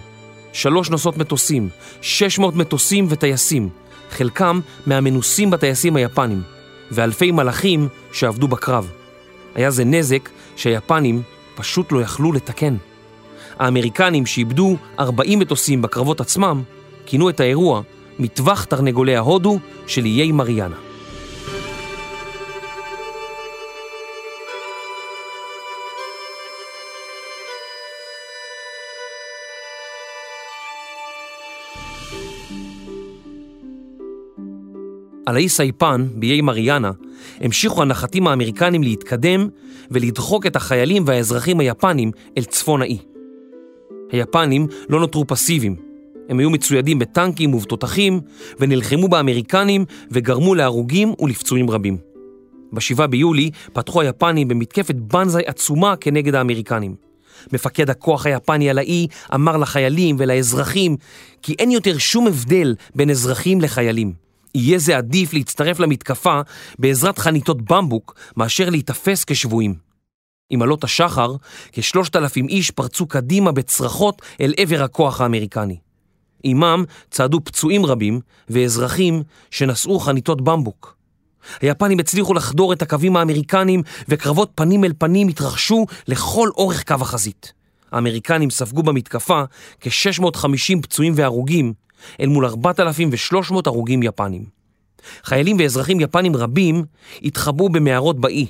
שלוש 0.53 0.90
נוסעות 0.90 1.16
מטוסים, 1.16 1.69
600 2.01 2.57
מטוסים 2.57 3.07
וטייסים, 3.09 3.69
חלקם 4.11 4.61
מהמנוסים 4.87 5.51
בטייסים 5.51 5.97
היפנים, 5.97 6.43
ואלפי 6.90 7.31
מלאכים 7.31 7.88
שעבדו 8.12 8.48
בקרב. 8.48 8.90
היה 9.55 9.70
זה 9.70 9.85
נזק 9.85 10.29
שהיפנים 10.57 11.22
פשוט 11.55 11.92
לא 11.92 12.03
יכלו 12.03 12.33
לתקן. 12.33 12.76
האמריקנים 13.59 14.26
שאיבדו 14.26 14.76
40 14.98 15.38
מטוסים 15.38 15.83
בקרבות 15.83 16.20
עצמם, 16.20 16.62
כינו 17.07 17.31
את 17.31 17.40
האירוע 17.40 17.83
מטווח 18.18 18.64
תרנגולי 18.64 19.16
ההודו 19.16 19.59
של 19.87 20.05
איי 20.05 20.33
מריאנה. 20.33 20.89
על 35.31 35.37
האי 35.37 35.49
סייפן, 35.49 36.07
באיי 36.14 36.40
מריאנה, 36.40 36.90
המשיכו 37.40 37.83
הנחתים 37.83 38.27
האמריקנים 38.27 38.83
להתקדם 38.83 39.49
ולדחוק 39.90 40.47
את 40.47 40.57
החיילים 40.57 41.03
והאזרחים 41.07 41.61
היפנים 41.61 42.11
אל 42.38 42.45
צפון 42.45 42.83
האי. 42.83 42.99
היפנים 44.12 44.66
לא 44.88 45.01
נותרו 45.01 45.27
פסיביים. 45.27 45.77
הם 46.29 46.38
היו 46.38 46.51
מצוידים 46.51 46.99
בטנקים 46.99 47.55
ובתותחים 47.55 48.21
ונלחמו 48.61 49.09
באמריקנים 49.09 49.85
וגרמו 50.11 50.55
להרוגים 50.55 51.14
ולפצועים 51.21 51.71
רבים. 51.71 51.97
ב-7 52.73 53.07
ביולי 53.07 53.51
פתחו 53.73 54.01
היפנים 54.01 54.49
במתקפת 54.49 54.95
בנזאי 54.95 55.43
עצומה 55.47 55.97
כנגד 55.97 56.35
האמריקנים. 56.35 56.95
מפקד 57.53 57.90
הכוח 57.90 58.27
היפני 58.27 58.71
על 58.71 58.79
האי 58.79 59.07
אמר 59.35 59.57
לחיילים 59.57 60.16
ולאזרחים 60.19 60.97
כי 61.43 61.55
אין 61.59 61.71
יותר 61.71 61.99
שום 61.99 62.27
הבדל 62.27 62.75
בין 62.95 63.11
אזרחים 63.11 63.61
לחיילים. 63.61 64.30
יהיה 64.55 64.79
זה 64.79 64.97
עדיף 64.97 65.33
להצטרף 65.33 65.79
למתקפה 65.81 66.41
בעזרת 66.79 67.19
חניתות 67.19 67.63
במבוק 67.63 68.15
מאשר 68.37 68.71
להיתפס 68.71 69.25
כשבויים. 69.25 69.75
עם 70.51 70.63
עלות 70.63 70.85
השחר, 70.85 71.35
כשלושת 71.73 72.17
אלפים 72.17 72.49
איש 72.49 72.71
פרצו 72.71 73.07
קדימה 73.07 73.53
בצרחות 73.53 74.23
אל 74.41 74.55
עבר 74.57 74.83
הכוח 74.83 75.21
האמריקני. 75.21 75.77
עמם 76.43 76.85
צעדו 77.11 77.45
פצועים 77.45 77.87
רבים 77.87 78.21
ואזרחים 78.49 79.23
שנשאו 79.51 80.01
חניתות 80.01 80.41
במבוק. 80.41 80.97
היפנים 81.61 81.99
הצליחו 81.99 82.35
לחדור 82.35 82.73
את 82.73 82.83
הקווים 82.83 83.17
האמריקנים 83.17 83.83
וקרבות 84.09 84.51
פנים 84.55 84.85
אל 84.85 84.93
פנים 84.99 85.29
התרחשו 85.29 85.87
לכל 86.09 86.49
אורך 86.57 86.85
קו 86.85 86.95
החזית. 86.95 87.53
האמריקנים 87.93 88.51
ספגו 88.51 88.83
במתקפה 88.83 89.43
כ-650 89.81 90.83
פצועים 90.83 91.13
והרוגים 91.17 91.73
אל 92.21 92.27
מול 92.27 92.45
4,300 92.45 93.67
הרוגים 93.67 94.03
יפנים. 94.03 94.45
חיילים 95.25 95.57
ואזרחים 95.59 96.01
יפנים 96.01 96.37
רבים 96.37 96.85
התחבאו 97.23 97.69
במערות 97.69 98.21
באי, 98.21 98.47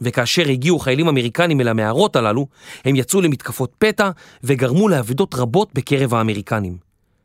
וכאשר 0.00 0.48
הגיעו 0.48 0.78
חיילים 0.78 1.08
אמריקנים 1.08 1.60
אל 1.60 1.68
המערות 1.68 2.16
הללו, 2.16 2.46
הם 2.84 2.96
יצאו 2.96 3.20
למתקפות 3.20 3.72
פתע 3.78 4.10
וגרמו 4.44 4.88
לאבדות 4.88 5.34
רבות 5.34 5.70
בקרב 5.74 6.14
האמריקנים. 6.14 6.76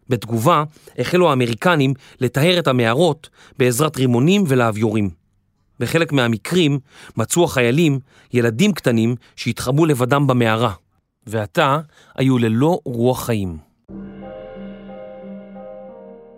בתגובה 0.10 0.64
החלו 0.98 1.30
האמריקנים 1.30 1.94
לטהר 2.22 2.60
את 2.60 2.68
המערות 2.68 3.30
בעזרת 3.60 3.98
רימונים 3.98 4.44
ולאביורים. 4.48 5.10
בחלק 5.80 6.12
מהמקרים 6.12 6.80
מצאו 7.18 7.44
החיילים 7.44 8.00
ילדים 8.34 8.72
קטנים 8.72 9.16
שהתחבאו 9.36 9.86
לבדם 9.86 10.28
במערה, 10.28 10.74
ועתה 11.28 11.80
היו 12.16 12.38
ללא 12.38 12.80
רוח 12.86 13.26
חיים. 13.26 13.69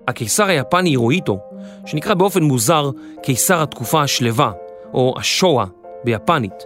הקיסר 0.07 0.45
היפני 0.45 0.89
הירוהיטו, 0.89 1.39
שנקרא 1.85 2.13
באופן 2.13 2.43
מוזר 2.43 2.89
קיסר 3.23 3.63
התקופה 3.63 4.01
השלווה, 4.01 4.51
או 4.93 5.15
השואה 5.17 5.65
ביפנית, 6.03 6.65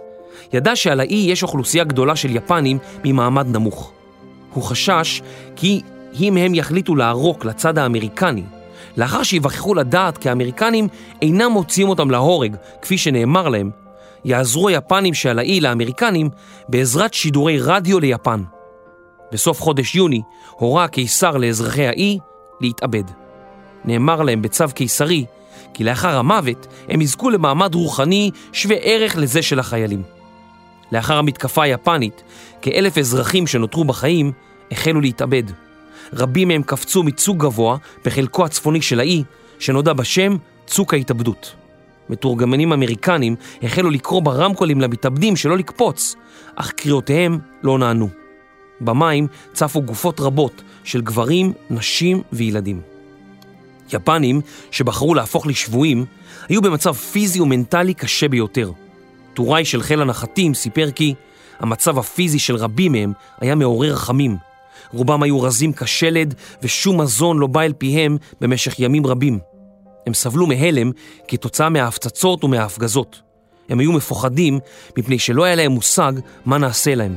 ידע 0.52 0.76
שעל 0.76 1.00
האי 1.00 1.26
יש 1.30 1.42
אוכלוסייה 1.42 1.84
גדולה 1.84 2.16
של 2.16 2.36
יפנים 2.36 2.78
ממעמד 3.04 3.46
נמוך. 3.56 3.92
הוא 4.52 4.64
חשש 4.64 5.22
כי 5.56 5.82
אם 6.20 6.36
הם 6.36 6.54
יחליטו 6.54 6.96
לערוק 6.96 7.44
לצד 7.44 7.78
האמריקני, 7.78 8.42
לאחר 8.96 9.22
שיווכחו 9.22 9.74
לדעת 9.74 10.18
כי 10.18 10.28
האמריקנים 10.28 10.88
אינם 11.22 11.52
מוציאים 11.52 11.88
אותם 11.88 12.10
להורג, 12.10 12.56
כפי 12.82 12.98
שנאמר 12.98 13.48
להם, 13.48 13.70
יעזרו 14.24 14.68
היפנים 14.68 15.14
שעל 15.14 15.38
האי 15.38 15.60
לאמריקנים 15.60 16.30
בעזרת 16.68 17.14
שידורי 17.14 17.58
רדיו 17.60 18.00
ליפן. 18.00 18.42
בסוף 19.32 19.60
חודש 19.60 19.94
יוני 19.94 20.22
הורה 20.50 20.84
הקיסר 20.84 21.36
לאזרחי 21.36 21.86
האי 21.86 22.18
להתאבד. 22.60 23.25
נאמר 23.86 24.22
להם 24.22 24.42
בצו 24.42 24.64
קיסרי 24.74 25.24
כי 25.74 25.84
לאחר 25.84 26.18
המוות 26.18 26.66
הם 26.88 27.00
יזכו 27.00 27.30
למעמד 27.30 27.74
רוחני 27.74 28.30
שווה 28.52 28.76
ערך 28.76 29.16
לזה 29.16 29.42
של 29.42 29.58
החיילים. 29.58 30.02
לאחר 30.92 31.18
המתקפה 31.18 31.62
היפנית, 31.62 32.22
כאלף 32.62 32.98
אזרחים 32.98 33.46
שנותרו 33.46 33.84
בחיים 33.84 34.32
החלו 34.70 35.00
להתאבד. 35.00 35.42
רבים 36.12 36.48
מהם 36.48 36.62
קפצו 36.62 37.02
מצוק 37.02 37.36
גבוה 37.36 37.76
בחלקו 38.04 38.44
הצפוני 38.44 38.82
של 38.82 39.00
האי, 39.00 39.22
שנודע 39.58 39.92
בשם 39.92 40.36
צוק 40.66 40.94
ההתאבדות. 40.94 41.54
מתורגמנים 42.08 42.72
אמריקנים 42.72 43.36
החלו 43.62 43.90
לקרוא 43.90 44.22
ברמקולים 44.22 44.80
למתאבדים 44.80 45.36
שלא 45.36 45.58
לקפוץ, 45.58 46.16
אך 46.56 46.72
קריאותיהם 46.72 47.38
לא 47.62 47.78
נענו. 47.78 48.08
במים 48.80 49.26
צפו 49.52 49.82
גופות 49.82 50.20
רבות 50.20 50.62
של 50.84 51.00
גברים, 51.00 51.52
נשים 51.70 52.22
וילדים. 52.32 52.95
יפנים 53.92 54.40
שבחרו 54.70 55.14
להפוך 55.14 55.46
לשבויים 55.46 56.04
היו 56.48 56.62
במצב 56.62 56.92
פיזי 56.92 57.40
ומנטלי 57.40 57.94
קשה 57.94 58.28
ביותר. 58.28 58.70
טוראי 59.34 59.64
של 59.64 59.82
חיל 59.82 60.00
הנחתים 60.00 60.54
סיפר 60.54 60.90
כי 60.90 61.14
המצב 61.60 61.98
הפיזי 61.98 62.38
של 62.38 62.56
רבים 62.56 62.92
מהם 62.92 63.12
היה 63.40 63.54
מעורר 63.54 63.92
רחמים. 63.92 64.36
רובם 64.92 65.22
היו 65.22 65.42
רזים 65.42 65.72
כשלד 65.72 66.34
ושום 66.62 67.00
מזון 67.00 67.38
לא 67.38 67.46
בא 67.46 67.60
אל 67.60 67.72
פיהם 67.72 68.16
במשך 68.40 68.80
ימים 68.80 69.06
רבים. 69.06 69.38
הם 70.06 70.14
סבלו 70.14 70.46
מהלם 70.46 70.90
כתוצאה 71.28 71.68
מההפצצות 71.68 72.44
ומההפגזות. 72.44 73.20
הם 73.68 73.78
היו 73.80 73.92
מפוחדים 73.92 74.58
מפני 74.98 75.18
שלא 75.18 75.44
היה 75.44 75.54
להם 75.54 75.72
מושג 75.72 76.12
מה 76.44 76.58
נעשה 76.58 76.94
להם. 76.94 77.16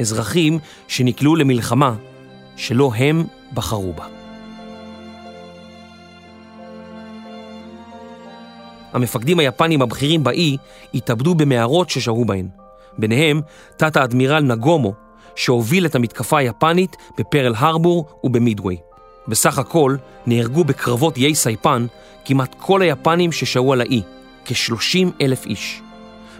אזרחים 0.00 0.58
שנקלעו 0.88 1.36
למלחמה 1.36 1.94
שלא 2.56 2.92
הם 2.94 3.24
בחרו 3.54 3.92
בה. 3.92 4.21
המפקדים 8.92 9.38
היפנים 9.38 9.82
הבכירים 9.82 10.24
באי 10.24 10.56
התאבדו 10.94 11.34
במערות 11.34 11.90
ששהו 11.90 12.24
בהן. 12.24 12.48
ביניהם 12.98 13.40
תת-האדמירל 13.76 14.42
נגומו, 14.42 14.92
שהוביל 15.34 15.86
את 15.86 15.94
המתקפה 15.94 16.38
היפנית 16.38 16.96
בפרל 17.18 17.52
הרבור 17.56 18.06
ובמידווי. 18.24 18.76
בסך 19.28 19.58
הכל 19.58 19.96
נהרגו 20.26 20.64
בקרבות 20.64 21.16
איי 21.16 21.34
סייפן 21.34 21.86
כמעט 22.24 22.54
כל 22.58 22.82
היפנים 22.82 23.32
ששהו 23.32 23.72
על 23.72 23.80
האי, 23.80 24.02
כ-30 24.44 25.08
אלף 25.20 25.46
איש. 25.46 25.82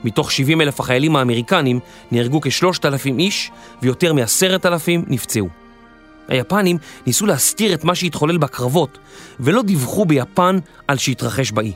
מתוך 0.04 0.32
70 0.32 0.60
אלף 0.60 0.80
החיילים 0.80 1.16
האמריקנים 1.16 1.80
נהרגו 2.12 2.40
כ-3,000 2.40 3.18
איש 3.18 3.50
ויותר 3.82 4.12
מ-10,000 4.12 5.06
נפצעו. 5.06 5.48
היפנים 6.28 6.78
ניסו 7.06 7.26
להסתיר 7.26 7.74
את 7.74 7.84
מה 7.84 7.94
שהתחולל 7.94 8.38
בקרבות 8.38 8.98
ולא 9.40 9.62
דיווחו 9.62 10.04
ביפן 10.04 10.58
על 10.88 10.96
שהתרחש 10.96 11.52
באי. 11.52 11.72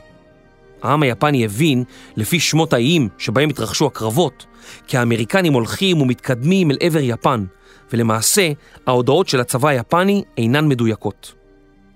העם 0.87 1.03
היפני 1.03 1.44
הבין, 1.44 1.85
לפי 2.16 2.40
שמות 2.40 2.72
האיים 2.72 3.09
שבהם 3.18 3.49
התרחשו 3.49 3.87
הקרבות, 3.87 4.46
כי 4.87 4.99
האמריקנים 4.99 5.53
הולכים 5.53 6.01
ומתקדמים 6.01 6.70
אל 6.70 6.77
עבר 6.81 7.01
יפן, 7.03 7.44
ולמעשה 7.92 8.53
ההודעות 8.87 9.29
של 9.29 9.40
הצבא 9.40 9.68
היפני 9.68 10.22
אינן 10.38 10.68
מדויקות. 10.68 11.35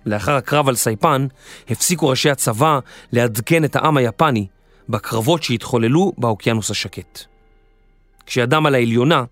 לאחר 0.06 0.36
הקרב 0.36 0.68
על 0.68 0.76
סייפן, 0.76 1.26
הפסיקו 1.70 2.08
ראשי 2.08 2.30
הצבא 2.30 2.78
לעדכן 3.12 3.64
את 3.64 3.76
העם 3.76 3.96
היפני 3.96 4.46
בקרבות 4.88 5.42
שהתחוללו 5.42 6.12
באוקיינוס 6.18 6.70
השקט. 6.70 7.24
כשידם 8.26 8.66
על 8.66 8.74
העליונה, 8.74 9.24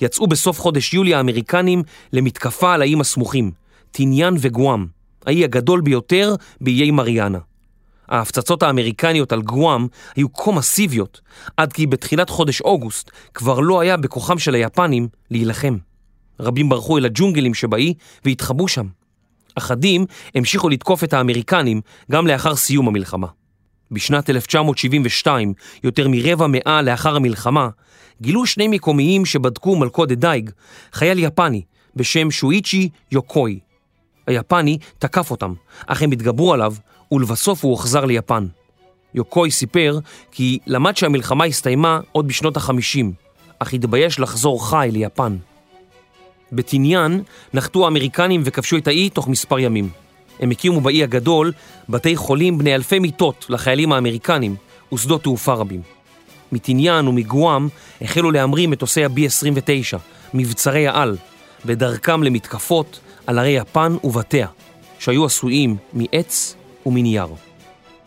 יצאו 0.00 0.26
בסוף 0.26 0.60
חודש 0.60 0.94
יולי 0.94 1.14
האמריקנים 1.14 1.82
למתקפה 2.12 2.74
על 2.74 2.80
האיים 2.82 3.00
הסמוכים, 3.00 3.50
טיניאן 3.90 4.34
וגואם, 4.40 4.86
האי 5.26 5.44
הגדול 5.44 5.80
ביותר 5.80 6.34
באיי 6.60 6.90
מריאנה. 6.90 7.38
ההפצצות 8.14 8.62
האמריקניות 8.62 9.32
על 9.32 9.42
גואם 9.42 9.86
היו 10.16 10.32
כה 10.32 10.52
מסיביות, 10.52 11.20
עד 11.56 11.72
כי 11.72 11.86
בתחילת 11.86 12.30
חודש 12.30 12.60
אוגוסט 12.60 13.10
כבר 13.34 13.60
לא 13.60 13.80
היה 13.80 13.96
בכוחם 13.96 14.38
של 14.38 14.54
היפנים 14.54 15.08
להילחם. 15.30 15.76
רבים 16.40 16.68
ברחו 16.68 16.98
אל 16.98 17.04
הג'ונגלים 17.04 17.54
שבאי 17.54 17.94
והתחבאו 18.24 18.68
שם. 18.68 18.86
אחדים 19.54 20.06
המשיכו 20.34 20.68
לתקוף 20.68 21.04
את 21.04 21.12
האמריקנים 21.12 21.80
גם 22.10 22.26
לאחר 22.26 22.54
סיום 22.56 22.88
המלחמה. 22.88 23.26
בשנת 23.90 24.30
1972, 24.30 25.52
יותר 25.84 26.08
מרבע 26.08 26.46
מאה 26.48 26.82
לאחר 26.82 27.16
המלחמה, 27.16 27.68
גילו 28.22 28.46
שני 28.46 28.68
מקומיים 28.68 29.26
שבדקו 29.26 29.76
מלכודת 29.76 30.18
דייג, 30.18 30.50
חייל 30.92 31.18
יפני 31.18 31.62
בשם 31.96 32.30
שואיצ'י 32.30 32.88
יוקוי. 33.12 33.60
היפני 34.26 34.78
תקף 34.98 35.30
אותם, 35.30 35.52
אך 35.86 36.02
הם 36.02 36.12
התגברו 36.12 36.52
עליו, 36.52 36.74
ולבסוף 37.12 37.64
הוא 37.64 37.70
הוחזר 37.70 38.04
ליפן. 38.04 38.46
יוקוי 39.14 39.50
סיפר 39.50 39.98
כי 40.32 40.58
למד 40.66 40.96
שהמלחמה 40.96 41.44
הסתיימה 41.44 42.00
עוד 42.12 42.28
בשנות 42.28 42.56
החמישים, 42.56 43.12
אך 43.58 43.72
התבייש 43.72 44.20
לחזור 44.20 44.68
חי 44.68 44.88
ליפן. 44.92 45.36
בטיניאן 46.52 47.20
נחתו 47.54 47.84
האמריקנים 47.84 48.42
וכבשו 48.44 48.76
את 48.76 48.88
האי 48.88 49.10
תוך 49.10 49.28
מספר 49.28 49.58
ימים. 49.58 49.88
הם 50.40 50.50
הקימו 50.50 50.80
באי 50.80 51.02
הגדול 51.02 51.52
בתי 51.88 52.16
חולים 52.16 52.58
בני 52.58 52.74
אלפי 52.74 52.98
מיטות 52.98 53.46
לחיילים 53.48 53.92
האמריקנים 53.92 54.56
ושדות 54.92 55.22
תעופה 55.22 55.52
רבים. 55.52 55.82
מטיניאן 56.52 57.08
ומגואם 57.08 57.68
החלו 58.00 58.30
להמריא 58.30 58.68
מטוסי 58.68 59.04
ה-B-29, 59.04 59.98
מבצרי 60.34 60.88
העל, 60.88 61.16
בדרכם 61.64 62.22
למתקפות 62.22 63.00
על 63.26 63.38
ערי 63.38 63.50
יפן 63.50 63.96
ובתיה, 64.04 64.48
שהיו 64.98 65.24
עשויים 65.24 65.76
מעץ 65.92 66.56
ומנייר. 66.86 67.26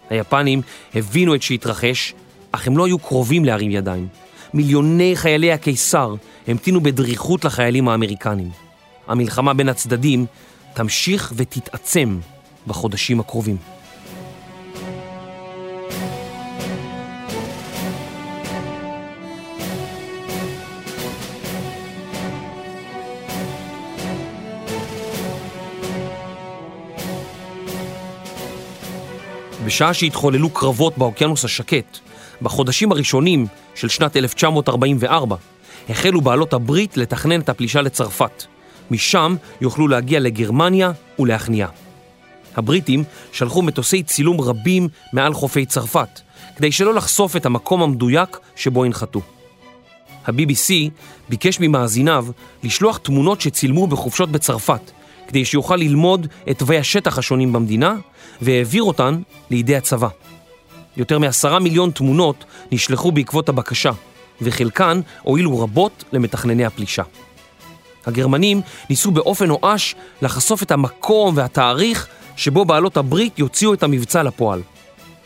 היפנים 0.09 0.61
הבינו 0.95 1.35
את 1.35 1.41
שהתרחש, 1.41 2.13
אך 2.51 2.67
הם 2.67 2.77
לא 2.77 2.85
היו 2.85 2.99
קרובים 2.99 3.45
להרים 3.45 3.71
ידיים. 3.71 4.07
מיליוני 4.53 5.15
חיילי 5.15 5.51
הקיסר 5.51 6.15
המתינו 6.47 6.81
בדריכות 6.81 7.45
לחיילים 7.45 7.87
האמריקנים. 7.87 8.49
המלחמה 9.07 9.53
בין 9.53 9.69
הצדדים 9.69 10.25
תמשיך 10.73 11.33
ותתעצם 11.35 12.19
בחודשים 12.67 13.19
הקרובים. 13.19 13.57
בשעה 29.67 29.93
שהתחוללו 29.93 30.49
קרבות 30.49 30.97
באוקיינוס 30.97 31.45
השקט, 31.45 31.97
בחודשים 32.41 32.91
הראשונים 32.91 33.47
של 33.75 33.89
שנת 33.89 34.17
1944, 34.17 35.35
החלו 35.89 36.21
בעלות 36.21 36.53
הברית 36.53 36.97
לתכנן 36.97 37.39
את 37.39 37.49
הפלישה 37.49 37.81
לצרפת. 37.81 38.43
משם 38.91 39.35
יוכלו 39.61 39.87
להגיע 39.87 40.19
לגרמניה 40.19 40.91
ולהכניעה. 41.19 41.69
הבריטים 42.55 43.03
שלחו 43.31 43.61
מטוסי 43.61 44.03
צילום 44.03 44.41
רבים 44.41 44.87
מעל 45.13 45.33
חופי 45.33 45.65
צרפת, 45.65 46.19
כדי 46.55 46.71
שלא 46.71 46.93
לחשוף 46.93 47.35
את 47.35 47.45
המקום 47.45 47.81
המדויק 47.81 48.37
שבו 48.55 48.85
ינחתו. 48.85 49.21
ה-BBC 50.25 50.73
ביקש 51.29 51.59
ממאזיניו 51.59 52.25
לשלוח 52.63 52.97
תמונות 52.97 53.41
שצילמו 53.41 53.87
בחופשות 53.87 54.31
בצרפת, 54.31 54.91
כדי 55.27 55.45
שיוכל 55.45 55.75
ללמוד 55.75 56.27
את 56.49 56.59
תווי 56.59 56.77
השטח 56.77 57.17
השונים 57.17 57.53
במדינה, 57.53 57.95
והעביר 58.41 58.83
אותן 58.83 59.21
לידי 59.49 59.75
הצבא. 59.75 60.07
יותר 60.97 61.19
מעשרה 61.19 61.59
מיליון 61.59 61.91
תמונות 61.91 62.45
נשלחו 62.71 63.11
בעקבות 63.11 63.49
הבקשה, 63.49 63.91
וחלקן 64.41 65.01
הועילו 65.23 65.59
רבות 65.59 66.03
למתכנני 66.11 66.65
הפלישה. 66.65 67.03
הגרמנים 68.05 68.61
ניסו 68.89 69.11
באופן 69.11 69.45
נואש 69.45 69.95
לחשוף 70.21 70.63
את 70.63 70.71
המקום 70.71 71.37
והתאריך 71.37 72.07
שבו 72.35 72.65
בעלות 72.65 72.97
הברית 72.97 73.39
יוציאו 73.39 73.73
את 73.73 73.83
המבצע 73.83 74.23
לפועל. 74.23 74.61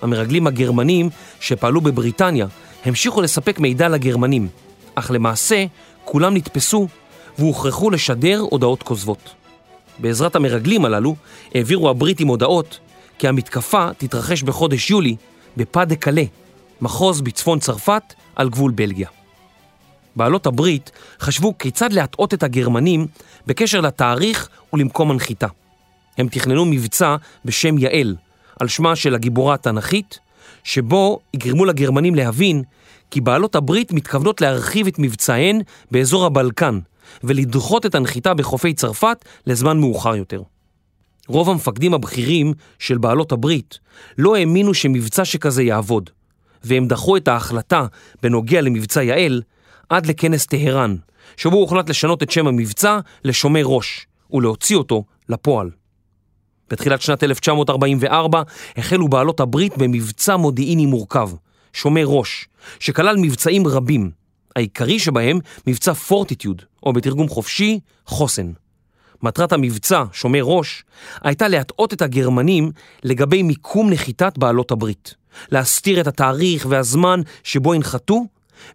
המרגלים 0.02 0.48
הגרמנים 0.48 1.10
שפעלו 1.40 1.82
בבריטניה 1.82 2.48
המשיכו 2.86 3.22
לספק 3.22 3.60
מידע 3.60 3.90
לגרמנים, 3.90 4.48
אך 4.96 5.12
למעשה 5.12 5.66
כולם 6.06 6.34
נתפסו 6.34 6.88
והוכרחו 7.40 7.90
לשדר 7.90 8.40
הודעות 8.40 8.84
כוזבות. 8.84 9.41
בעזרת 10.02 10.36
המרגלים 10.36 10.86
הללו 10.86 11.16
העבירו 11.56 11.90
הבריטים 11.90 12.28
הודעות 12.28 12.80
כי 13.20 13.28
המתקפה 13.28 13.88
תתרחש 13.98 14.44
בחודש 14.44 14.90
יולי 14.90 15.16
בפא 15.58 15.84
דה 15.84 15.96
קלה, 15.96 16.24
מחוז 16.82 17.22
בצפון 17.22 17.60
צרפת 17.60 18.14
על 18.36 18.50
גבול 18.50 18.72
בלגיה. 18.72 19.08
בעלות 20.16 20.46
הברית 20.46 20.92
חשבו 21.20 21.58
כיצד 21.58 21.94
להטעות 21.94 22.34
את 22.34 22.44
הגרמנים 22.44 23.08
בקשר 23.48 23.82
לתאריך 23.82 24.50
ולמקום 24.74 25.12
הנחיתה. 25.12 25.48
הם 26.18 26.28
תכננו 26.28 26.66
מבצע 26.66 27.16
בשם 27.46 27.78
יעל, 27.78 28.16
על 28.60 28.68
שמה 28.68 28.96
של 28.96 29.16
הגיבורה 29.16 29.54
התנ"כית, 29.54 30.20
שבו 30.64 31.20
יגרמו 31.34 31.66
לגרמנים 31.66 32.16
להבין 32.16 32.64
כי 33.12 33.22
בעלות 33.22 33.56
הברית 33.56 33.92
מתכוונות 33.92 34.42
להרחיב 34.42 34.88
את 34.88 35.00
מבצעיהן 35.00 35.62
באזור 35.92 36.26
הבלקן 36.26 36.80
ולדחות 37.24 37.86
את 37.86 37.96
הנחיתה 37.96 38.34
בחופי 38.34 38.74
צרפת 38.74 39.26
לזמן 39.48 39.80
מאוחר 39.80 40.16
יותר. 40.16 40.42
רוב 41.28 41.50
המפקדים 41.50 41.94
הבכירים 41.94 42.54
של 42.80 42.98
בעלות 42.98 43.32
הברית 43.32 43.80
לא 44.18 44.36
האמינו 44.36 44.74
שמבצע 44.74 45.26
שכזה 45.26 45.64
יעבוד, 45.64 46.10
והם 46.64 46.88
דחו 46.88 47.18
את 47.18 47.28
ההחלטה 47.28 47.86
בנוגע 48.24 48.62
למבצע 48.62 49.04
יעל 49.04 49.42
עד 49.90 50.06
לכנס 50.06 50.46
טהרן, 50.46 50.96
שבו 51.38 51.56
הוחלט 51.56 51.90
לשנות 51.90 52.24
את 52.24 52.32
שם 52.32 52.48
המבצע 52.48 53.00
לשומר 53.24 53.64
ראש, 53.66 54.08
ולהוציא 54.32 54.76
אותו 54.76 55.04
לפועל. 55.30 55.70
בתחילת 56.70 57.02
שנת 57.02 57.24
1944 57.24 58.42
החלו 58.78 59.08
בעלות 59.08 59.40
הברית 59.40 59.78
במבצע 59.78 60.36
מודיעיני 60.36 60.86
מורכב, 60.86 61.30
שומר 61.74 62.04
ראש, 62.06 62.48
שכלל 62.80 63.18
מבצעים 63.18 63.68
רבים, 63.68 64.12
העיקרי 64.56 65.00
שבהם 65.00 65.40
מבצע 65.68 65.94
פורטיטיוד, 65.94 66.62
או 66.84 66.94
בתרגום 66.94 67.30
חופשי, 67.30 67.80
חוסן. 68.06 68.52
מטרת 69.24 69.54
המבצע, 69.54 70.04
שומר 70.14 70.42
ראש, 70.44 70.84
הייתה 71.22 71.48
להטעות 71.48 71.94
את 71.94 72.02
הגרמנים 72.02 72.72
לגבי 73.04 73.44
מיקום 73.44 73.90
נחיתת 73.90 74.38
בעלות 74.38 74.72
הברית, 74.72 75.16
להסתיר 75.52 76.02
את 76.02 76.08
התאריך 76.08 76.66
והזמן 76.70 77.22
שבו 77.44 77.76
ינחתו, 77.76 78.26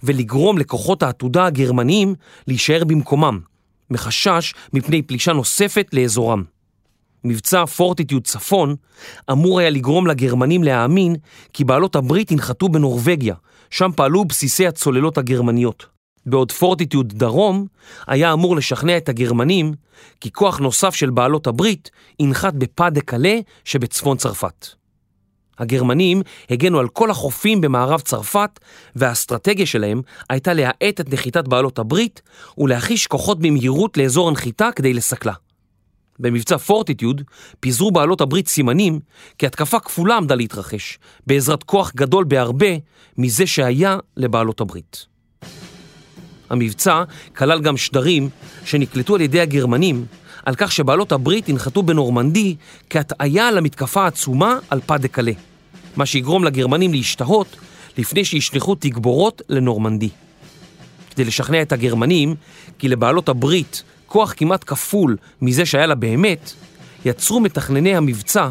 ולגרום 0.03 0.59
לכוחות 0.59 1.03
העתודה 1.03 1.47
הגרמניים 1.47 2.15
להישאר 2.47 2.85
במקומם, 2.85 3.41
מחשש 3.91 4.55
מפני 4.73 5.03
פלישה 5.03 5.33
נוספת 5.33 5.89
לאזורם. 5.93 6.45
מבצע 7.25 7.67
פורטיטיוד 7.67 8.25
צפון 8.25 8.77
אמור 9.33 9.61
היה 9.61 9.71
לגרום 9.71 10.07
לגרמנים 10.07 10.65
להאמין 10.65 11.17
כי 11.53 11.65
בעלות 11.65 11.97
הברית 11.97 12.31
ינחתו 12.31 12.69
בנורבגיה, 12.69 13.35
שם 13.71 13.91
פעלו 13.97 14.25
בסיסי 14.25 14.67
הצוללות 14.67 15.19
הגרמניות. 15.19 15.87
בעוד 16.27 16.53
פורטיטיוד 16.53 17.13
דרום 17.13 17.67
היה 18.07 18.33
אמור 18.33 18.57
לשכנע 18.57 18.97
את 18.97 19.09
הגרמנים 19.09 19.75
כי 20.21 20.33
כוח 20.33 20.59
נוסף 20.59 20.95
של 20.95 21.11
בעלות 21.11 21.47
הברית 21.47 21.91
ינחת 22.21 22.55
בפא 22.55 22.89
דה 22.89 23.01
קלה 23.01 23.39
שבצפון 23.65 24.17
צרפת. 24.17 24.67
הגרמנים 25.59 26.23
הגנו 26.51 26.79
על 26.79 26.89
כל 26.89 27.11
החופים 27.11 27.61
במערב 27.61 28.01
צרפת 28.01 28.61
והאסטרטגיה 28.97 29.67
שלהם 29.67 30.03
הייתה 30.31 30.53
להאט 30.53 31.01
את 31.01 31.13
נחיתת 31.13 31.49
בעלות 31.49 31.79
הברית 31.79 32.23
ולהחיש 32.59 33.07
כוחות 33.07 33.39
במהירות 33.39 33.97
לאזור 33.97 34.29
הנחיתה 34.29 34.69
כדי 34.77 34.93
לסכלה. 34.93 35.33
במבצע 36.19 36.59
פורטיטיוד 36.59 37.23
פיזרו 37.61 37.91
בעלות 37.91 38.21
הברית 38.21 38.49
סימנים 38.49 39.01
כי 39.39 39.47
התקפה 39.47 39.81
כפולה 39.81 40.17
עמדה 40.17 40.35
להתרחש 40.35 40.99
בעזרת 41.27 41.63
כוח 41.63 41.93
גדול 41.97 42.25
בהרבה 42.25 42.67
מזה 43.19 43.47
שהיה 43.47 43.99
לבעלות 44.17 44.61
הברית. 44.61 45.07
המבצע 46.51 47.03
כלל 47.37 47.61
גם 47.61 47.77
שדרים 47.77 48.29
שנקלטו 48.65 49.15
על 49.15 49.21
ידי 49.21 49.41
הגרמנים 49.41 50.07
על 50.45 50.55
כך 50.55 50.73
שבעלות 50.73 51.13
הברית 51.13 51.49
ינחתו 51.49 51.83
בנורמנדי 51.83 52.57
כהטעיה 52.91 53.51
למתקפה 53.51 54.05
העצומה 54.05 54.59
על 54.71 54.81
פא 54.87 54.97
דה 54.97 55.09
קלה, 55.09 55.33
מה 55.97 56.07
שיגרום 56.07 56.45
לגרמנים 56.45 56.93
להשתהות 56.93 57.57
לפני 57.99 58.25
שישלחו 58.25 58.75
תגבורות 58.75 59.43
לנורמנדי. 59.49 60.09
כדי 61.11 61.25
לשכנע 61.25 61.63
את 61.63 61.73
הגרמנים 61.73 62.35
כי 62.79 62.89
לבעלות 62.89 63.29
הברית 63.29 63.83
כוח 64.07 64.35
כמעט 64.37 64.65
כפול 64.67 65.17
מזה 65.43 65.67
שהיה 65.67 65.87
לה 65.87 65.95
באמת, 65.95 66.53
יצרו 67.05 67.41
מתכנני 67.41 67.97
המבצע 67.97 68.49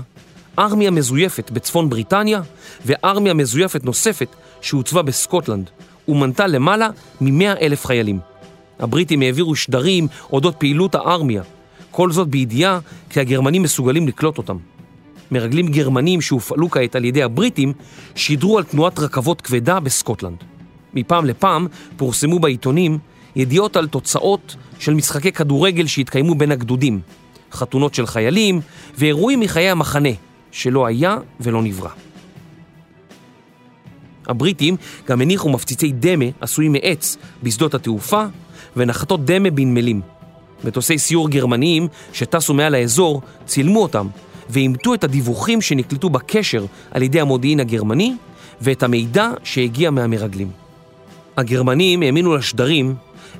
ארמיה 0.60 0.92
מזויפת 0.92 1.52
בצפון 1.52 1.90
בריטניה 1.90 2.42
וארמיה 2.86 3.34
מזויפת 3.34 3.84
נוספת 3.84 4.28
שהוצבה 4.62 5.02
בסקוטלנד 5.02 5.70
ומנתה 6.08 6.48
למעלה 6.48 6.90
מ-100 7.22 7.62
אלף 7.62 7.86
חיילים. 7.86 8.20
הבריטים 8.80 9.22
העבירו 9.22 9.56
שדרים 9.56 10.08
אודות 10.34 10.56
פעילות 10.58 10.96
הארמיה, 10.96 11.44
כל 11.92 12.12
זאת 12.12 12.28
בידיעה 12.28 12.80
כי 13.10 13.20
הגרמנים 13.20 13.64
מסוגלים 13.64 14.08
לקלוט 14.08 14.38
אותם. 14.38 14.58
מרגלים 15.32 15.68
גרמנים 15.68 16.22
שהופעלו 16.22 16.72
כעת 16.72 16.96
על 16.96 17.06
ידי 17.06 17.24
הבריטים 17.24 17.74
שידרו 18.16 18.58
על 18.58 18.64
תנועת 18.64 19.00
רכבות 19.00 19.42
כבדה 19.42 19.80
בסקוטלנד. 19.80 20.38
מפעם 20.94 21.26
לפעם 21.26 21.68
פורסמו 21.98 22.40
בעיתונים 22.40 22.98
ידיעות 23.36 23.76
על 23.76 23.88
תוצאות 23.88 24.56
של 24.80 24.94
משחקי 24.94 25.32
כדורגל 25.32 25.88
שהתקיימו 25.88 26.36
בין 26.36 26.52
הגדודים, 26.52 27.00
חתונות 27.52 27.94
של 27.94 28.06
חיילים 28.06 28.62
ואירועים 28.98 29.40
מחיי 29.40 29.70
המחנה, 29.70 30.10
שלא 30.52 30.86
היה 30.86 31.18
ולא 31.40 31.62
נברא. 31.62 31.90
הבריטים 34.28 34.76
גם 35.08 35.22
הניחו 35.22 35.50
מפציצי 35.50 35.92
דמה 35.92 36.26
עשויים 36.42 36.72
מעץ 36.72 37.18
בשדות 37.44 37.74
התעופה 37.74 38.26
ונחתות 38.76 39.26
דמה 39.26 39.50
בנמלים. 39.50 40.02
מטוסי 40.64 40.98
סיור 40.98 41.30
גרמניים 41.30 41.88
שטסו 42.14 42.54
מעל 42.54 42.76
האזור 42.76 43.22
צילמו 43.46 43.82
אותם 43.82 44.08
ואימתו 44.50 44.94
את 44.94 45.04
הדיווחים 45.04 45.62
שנקלטו 45.62 46.10
בקשר 46.10 46.66
על 46.92 47.02
ידי 47.02 47.22
המודיעין 47.22 47.60
הגרמני 47.60 48.14
ואת 48.62 48.84
המידע 48.84 49.32
שהגיע 49.44 49.92
מהמרגלים. 49.92 50.52
הגרמנים 51.38 52.02
האמינו 52.02 52.36
לשדרים 52.36 52.96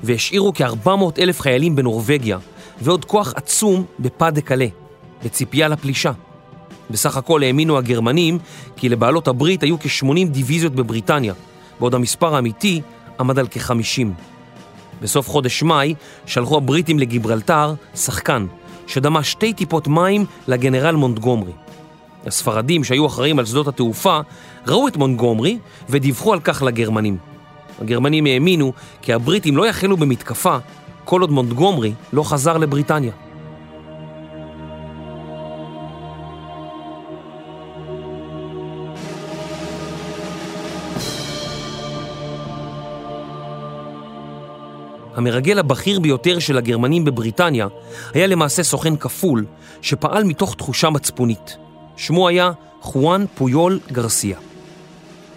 והשאירו 0.06 0.52
כ-400 0.54 0.88
אלף 1.18 1.40
חיילים 1.40 1.76
בנורבגיה 1.76 2.38
ועוד 2.80 3.04
כוח 3.04 3.32
עצום 3.36 3.84
בפא 3.98 4.30
קלה, 4.44 4.66
בציפייה 5.24 5.68
לפלישה. 5.68 6.12
בסך 6.90 7.16
הכל 7.16 7.42
האמינו 7.42 7.78
הגרמנים 7.78 8.38
כי 8.76 8.88
לבעלות 8.88 9.28
הברית 9.28 9.62
היו 9.62 9.76
כ-80 9.80 10.28
דיוויזיות 10.28 10.74
בבריטניה, 10.74 11.34
בעוד 11.80 11.94
המספר 11.94 12.34
האמיתי 12.34 12.80
עמד 13.20 13.38
על 13.38 13.46
כ-50. 13.50 14.06
בסוף 15.02 15.28
חודש 15.28 15.62
מאי 15.62 15.94
שלחו 16.26 16.56
הבריטים 16.56 16.98
לגיברלטר 16.98 17.74
שחקן, 17.94 18.46
שדמה 18.86 19.22
שתי 19.22 19.52
טיפות 19.52 19.88
מים 19.88 20.24
לגנרל 20.48 20.96
מונטגומרי. 20.96 21.52
הספרדים 22.26 22.84
שהיו 22.84 23.06
אחראים 23.06 23.38
על 23.38 23.44
שדות 23.44 23.68
התעופה 23.68 24.20
ראו 24.66 24.88
את 24.88 24.96
מונטגומרי 24.96 25.58
ודיווחו 25.88 26.32
על 26.32 26.40
כך 26.40 26.62
לגרמנים. 26.62 27.35
הגרמנים 27.80 28.26
האמינו 28.26 28.72
כי 29.02 29.12
הבריטים 29.12 29.56
לא 29.56 29.66
יחלו 29.66 29.96
במתקפה 29.96 30.56
כל 31.04 31.20
עוד 31.20 31.30
מונטגומרי 31.30 31.92
לא 32.12 32.22
חזר 32.22 32.56
לבריטניה. 32.58 33.12
המרגל 45.16 45.58
הבכיר 45.58 46.00
ביותר 46.00 46.38
של 46.38 46.58
הגרמנים 46.58 47.04
בבריטניה 47.04 47.66
היה 48.14 48.26
למעשה 48.26 48.62
סוכן 48.62 48.96
כפול 48.96 49.44
שפעל 49.82 50.24
מתוך 50.24 50.54
תחושה 50.54 50.90
מצפונית. 50.90 51.56
שמו 51.96 52.28
היה 52.28 52.50
חואן 52.80 53.24
פויול 53.34 53.80
גרסיה. 53.92 54.38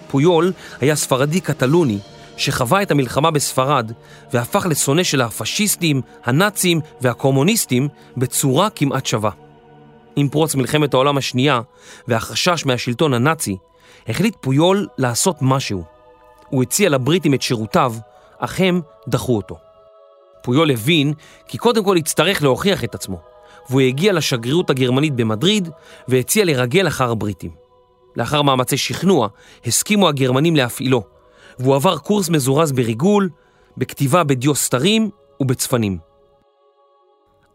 פויול 0.08 0.52
היה 0.82 0.96
ספרדי 0.96 1.40
קטלוני 1.40 1.98
שחווה 2.40 2.82
את 2.82 2.92
המלחמה 2.92 3.32
בספרד 3.32 3.92
והפך 4.34 4.66
לשונא 4.70 5.04
של 5.04 5.22
הפשיסטים, 5.22 6.02
הנאצים 6.24 6.80
והקומוניסטים 7.02 7.88
בצורה 8.18 8.70
כמעט 8.70 9.06
שווה. 9.06 9.32
עם 10.16 10.30
פרוץ 10.30 10.56
מלחמת 10.56 10.94
העולם 10.94 11.18
השנייה 11.18 11.62
והחשש 12.08 12.66
מהשלטון 12.66 13.14
הנאצי, 13.14 13.58
החליט 14.08 14.36
פויול 14.42 14.88
לעשות 14.98 15.38
משהו. 15.42 15.84
הוא 16.50 16.64
הציע 16.64 16.90
לבריטים 16.90 17.34
את 17.34 17.42
שירותיו, 17.42 17.94
אך 18.38 18.60
הם 18.60 18.82
דחו 19.08 19.36
אותו. 19.36 19.58
פויול 20.44 20.72
הבין 20.72 21.14
כי 21.48 21.58
קודם 21.58 21.84
כל 21.84 21.96
יצטרך 22.00 22.44
להוכיח 22.44 22.84
את 22.84 22.96
עצמו, 22.96 23.20
והוא 23.70 23.82
הגיע 23.82 24.14
לשגרירות 24.14 24.70
הגרמנית 24.70 25.16
במדריד 25.16 25.70
והציע 26.08 26.46
לרגל 26.46 26.88
אחר 26.88 27.12
הבריטים. 27.12 27.52
לאחר 28.16 28.42
מאמצי 28.42 28.78
שכנוע, 28.78 29.28
הסכימו 29.66 30.08
הגרמנים 30.08 30.56
להפעילו, 30.56 31.04
והוא 31.60 31.76
עבר 31.76 31.98
קורס 31.98 32.30
מזורז 32.30 32.72
בריגול, 32.72 33.30
בכתיבה 33.78 34.24
בדיו 34.24 34.56
סתרים 34.56 35.10
ובצפנים. 35.40 35.98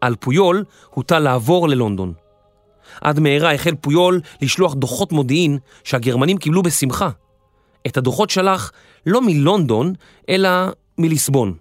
על 0.01 0.15
פויול 0.15 0.63
הוטל 0.89 1.19
לעבור 1.19 1.69
ללונדון. 1.69 2.13
עד 3.01 3.19
מהרה 3.19 3.53
החל 3.53 3.75
פויול 3.81 4.21
לשלוח 4.41 4.73
דוחות 4.73 5.11
מודיעין 5.11 5.57
שהגרמנים 5.83 6.37
קיבלו 6.37 6.63
בשמחה. 6.63 7.09
את 7.87 7.97
הדוחות 7.97 8.29
שלח 8.29 8.71
לא 9.05 9.21
מלונדון, 9.21 9.93
אלא 10.29 10.49
מליסבון. 10.97 11.53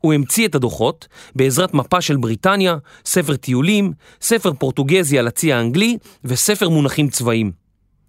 הוא 0.00 0.12
המציא 0.12 0.48
את 0.48 0.54
הדוחות 0.54 1.08
בעזרת 1.36 1.74
מפה 1.74 2.00
של 2.00 2.16
בריטניה, 2.16 2.76
ספר 3.04 3.36
טיולים, 3.36 3.92
ספר 4.20 4.52
פורטוגזי 4.52 5.18
על 5.18 5.26
הצי 5.26 5.52
האנגלי 5.52 5.98
וספר 6.24 6.68
מונחים 6.68 7.08
צבאיים. 7.08 7.52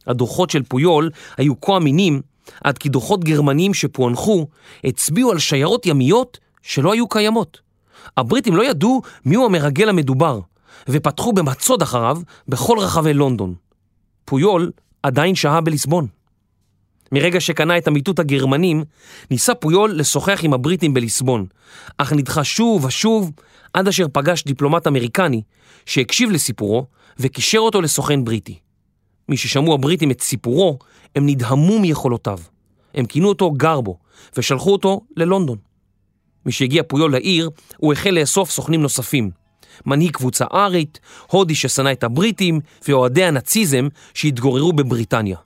הדוחות 0.08 0.50
של 0.50 0.64
פויול 0.64 1.10
היו 1.38 1.62
כה 1.62 1.78
אמינים 1.78 2.22
עד 2.64 2.78
כי 2.78 2.90
דוחות 2.90 3.24
גרמנים 3.24 3.74
שפוענחו 3.74 4.48
הצביעו 4.84 5.32
על 5.32 5.40
שיירות 5.40 5.86
ימיות 5.86 6.40
שלא 6.62 6.94
היו 6.94 7.08
קיימות. 7.08 7.60
הבריטים 8.18 8.56
לא 8.56 8.70
ידעו 8.70 9.02
מיהו 9.26 9.46
המרגל 9.46 9.90
המדובר, 9.90 10.40
ופתחו 10.90 11.34
במצוד 11.34 11.82
אחריו 11.82 12.18
בכל 12.48 12.80
רחבי 12.80 13.14
לונדון. 13.14 13.54
פויול 14.26 14.72
עדיין 15.04 15.36
שהה 15.36 15.62
בליסבון. 15.62 16.08
מרגע 17.12 17.40
שקנה 17.40 17.78
את 17.78 17.88
אמיתות 17.88 18.20
הגרמנים, 18.20 18.84
ניסה 19.32 19.56
פויול 19.56 19.92
לשוחח 19.92 20.40
עם 20.44 20.54
הבריטים 20.54 20.94
בליסבון, 20.94 21.46
אך 21.98 22.14
נדחה 22.14 22.44
שוב 22.44 22.86
ושוב 22.86 23.32
עד 23.74 23.88
אשר 23.88 24.06
פגש 24.14 24.44
דיפלומט 24.44 24.88
אמריקני 24.88 25.42
שהקשיב 25.86 26.32
לסיפורו 26.32 26.86
וקישר 27.20 27.60
אותו 27.60 27.82
לסוכן 27.82 28.24
בריטי. 28.24 28.60
מששמעו 29.30 29.74
הבריטים 29.74 30.12
את 30.12 30.22
סיפורו, 30.22 30.80
הם 31.16 31.26
נדהמו 31.26 31.80
מיכולותיו. 31.80 32.40
הם 32.94 33.06
כינו 33.06 33.30
אותו 33.30 33.52
גרבו, 33.52 33.98
ושלחו 34.38 34.72
אותו 34.72 35.02
ללונדון. 35.18 35.58
משהגיע 36.46 36.84
פויול 36.88 37.12
לעיר, 37.12 37.50
הוא 37.78 37.94
החל 37.94 38.10
לאסוף 38.10 38.52
סוכנים 38.52 38.82
נוספים. 38.82 39.32
מנהיג 39.86 40.12
קבוצה 40.12 40.46
ארית, 40.54 41.00
הודי 41.28 41.56
ששנא 41.56 41.92
את 41.92 42.04
הבריטים, 42.04 42.60
ואוהדי 42.88 43.24
הנאציזם 43.24 43.88
שהתגוררו 44.14 44.74
בבריטניה. 44.74 45.38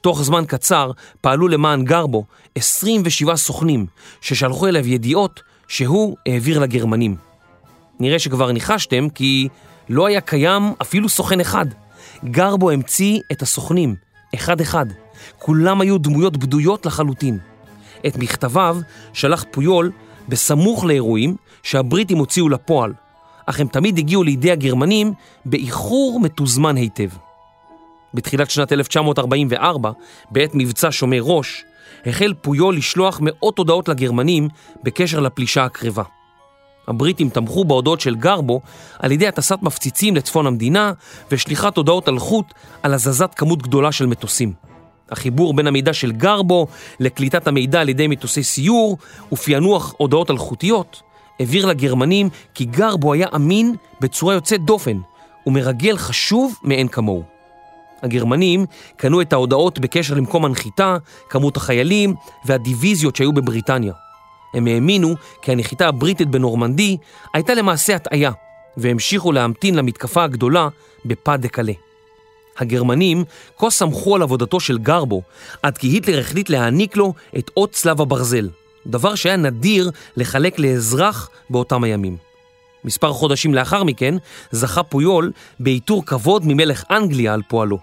תוך 0.00 0.22
זמן 0.22 0.44
קצר 0.46 0.90
פעלו 1.20 1.48
למען 1.48 1.84
גרבו 1.84 2.24
27 2.54 3.36
סוכנים 3.36 3.86
ששלחו 4.20 4.66
אליו 4.66 4.88
ידיעות 4.88 5.42
שהוא 5.68 6.16
העביר 6.26 6.58
לגרמנים. 6.58 7.16
נראה 8.00 8.18
שכבר 8.18 8.52
ניחשתם 8.52 9.08
כי 9.08 9.48
לא 9.88 10.06
היה 10.06 10.20
קיים 10.20 10.62
אפילו 10.82 11.08
סוכן 11.08 11.40
אחד. 11.40 11.66
גרבו 12.24 12.70
המציא 12.70 13.20
את 13.32 13.42
הסוכנים, 13.42 13.94
אחד-אחד. 14.34 14.86
כולם 15.38 15.80
היו 15.80 15.98
דמויות 15.98 16.36
בדויות 16.36 16.86
לחלוטין. 16.86 17.38
את 18.06 18.16
מכתביו 18.16 18.78
שלח 19.12 19.44
פויול 19.50 19.90
בסמוך 20.28 20.84
לאירועים 20.84 21.36
שהבריטים 21.62 22.18
הוציאו 22.18 22.48
לפועל, 22.48 22.92
אך 23.46 23.60
הם 23.60 23.66
תמיד 23.66 23.98
הגיעו 23.98 24.22
לידי 24.22 24.50
הגרמנים 24.50 25.12
באיחור 25.44 26.20
מתוזמן 26.20 26.76
היטב. 26.76 27.08
בתחילת 28.14 28.50
שנת 28.50 28.72
1944, 28.72 29.90
בעת 30.30 30.50
מבצע 30.54 30.88
שומר 30.90 31.20
ראש, 31.22 31.64
החל 32.06 32.34
פויול 32.42 32.76
לשלוח 32.76 33.20
מאות 33.22 33.58
הודעות 33.58 33.88
לגרמנים 33.88 34.48
בקשר 34.82 35.20
לפלישה 35.20 35.64
הקרבה. 35.64 36.02
הבריטים 36.88 37.28
תמכו 37.28 37.64
בהודעות 37.64 38.00
של 38.00 38.14
גרבו 38.14 38.60
על 38.98 39.12
ידי 39.12 39.26
הטסת 39.26 39.58
מפציצים 39.62 40.16
לצפון 40.16 40.46
המדינה 40.46 40.92
ושליחת 41.30 41.76
הודעות 41.76 42.08
על 42.08 42.18
חוט 42.18 42.54
על 42.82 42.94
הזזת 42.94 43.34
כמות 43.36 43.62
גדולה 43.62 43.92
של 43.92 44.06
מטוסים. 44.06 44.52
החיבור 45.10 45.54
בין 45.54 45.66
המידע 45.66 45.92
של 45.92 46.12
גרבו 46.12 46.66
לקליטת 47.00 47.46
המידע 47.46 47.80
על 47.80 47.88
ידי 47.88 48.06
מטוסי 48.06 48.42
סיור 48.42 48.98
ופענוח 49.32 49.94
הודעות 49.98 50.30
אלחוטיות 50.30 51.02
העביר 51.40 51.66
לגרמנים 51.66 52.28
כי 52.54 52.64
גרבו 52.64 53.12
היה 53.12 53.26
אמין 53.34 53.74
בצורה 54.00 54.34
יוצאת 54.34 54.60
דופן 54.60 54.98
ומרגל 55.46 55.96
חשוב 55.96 56.54
מאין 56.62 56.88
כמוהו. 56.88 57.22
הגרמנים 58.02 58.66
קנו 58.96 59.20
את 59.20 59.32
ההודעות 59.32 59.78
בקשר 59.78 60.14
למקום 60.14 60.44
הנחיתה, 60.44 60.96
כמות 61.28 61.56
החיילים 61.56 62.14
והדיוויזיות 62.44 63.16
שהיו 63.16 63.32
בבריטניה. 63.32 63.92
הם 64.54 64.66
האמינו 64.66 65.14
כי 65.42 65.52
הנחיתה 65.52 65.88
הבריטית 65.88 66.28
בנורמנדי 66.28 66.96
הייתה 67.34 67.54
למעשה 67.54 67.96
הטעיה, 67.96 68.30
והמשיכו 68.76 69.32
להמתין 69.32 69.74
למתקפה 69.74 70.24
הגדולה 70.24 70.68
בפא 71.04 71.36
דה 71.36 71.48
קלה. 71.48 71.72
הגרמנים 72.58 73.24
כה 73.58 73.70
סמכו 73.70 74.16
על 74.16 74.22
עבודתו 74.22 74.60
של 74.60 74.78
גרבו, 74.78 75.22
עד 75.62 75.78
כי 75.78 75.86
היטלר 75.86 76.20
החליט 76.20 76.50
להעניק 76.50 76.96
לו 76.96 77.14
את 77.38 77.50
אות 77.56 77.72
צלב 77.72 78.00
הברזל, 78.00 78.48
דבר 78.86 79.14
שהיה 79.14 79.36
נדיר 79.36 79.90
לחלק 80.16 80.58
לאזרח 80.58 81.30
באותם 81.50 81.84
הימים. 81.84 82.16
מספר 82.84 83.12
חודשים 83.12 83.54
לאחר 83.54 83.84
מכן 83.84 84.14
זכה 84.50 84.82
פויול 84.82 85.32
בעיטור 85.60 86.04
כבוד 86.06 86.42
ממלך 86.46 86.84
אנגליה 86.90 87.34
על 87.34 87.42
פועלו. 87.48 87.78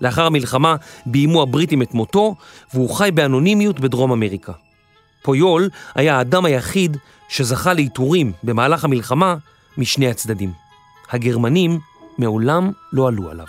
לאחר 0.00 0.26
המלחמה 0.26 0.76
ביימו 1.06 1.42
הבריטים 1.42 1.82
את 1.82 1.94
מותו 1.94 2.34
והוא 2.74 2.90
חי 2.90 3.10
באנונימיות 3.14 3.80
בדרום 3.80 4.12
אמריקה. 4.12 4.52
פויול 5.22 5.70
היה 5.94 6.18
האדם 6.18 6.44
היחיד 6.44 6.96
שזכה 7.28 7.72
לעיטורים 7.72 8.32
במהלך 8.42 8.84
המלחמה 8.84 9.36
משני 9.78 10.08
הצדדים. 10.08 10.52
הגרמנים 11.10 11.78
מעולם 12.18 12.70
לא 12.92 13.08
עלו 13.08 13.30
עליו. 13.30 13.46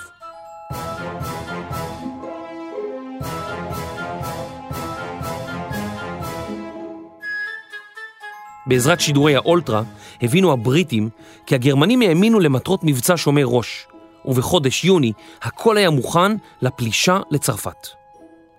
בעזרת 8.68 9.02
שידורי 9.02 9.36
האולטרה 9.36 9.84
הבינו 10.22 10.52
הבריטים 10.52 11.10
כי 11.46 11.56
הגרמנים 11.56 12.02
האמינו 12.02 12.40
למטרות 12.40 12.84
מבצע 12.84 13.14
שומר 13.18 13.46
ראש, 13.46 13.88
ובחודש 14.26 14.86
יוני 14.86 15.14
הכל 15.42 15.78
היה 15.78 15.90
מוכן 15.90 16.32
לפלישה 16.62 17.20
לצרפת. 17.32 17.88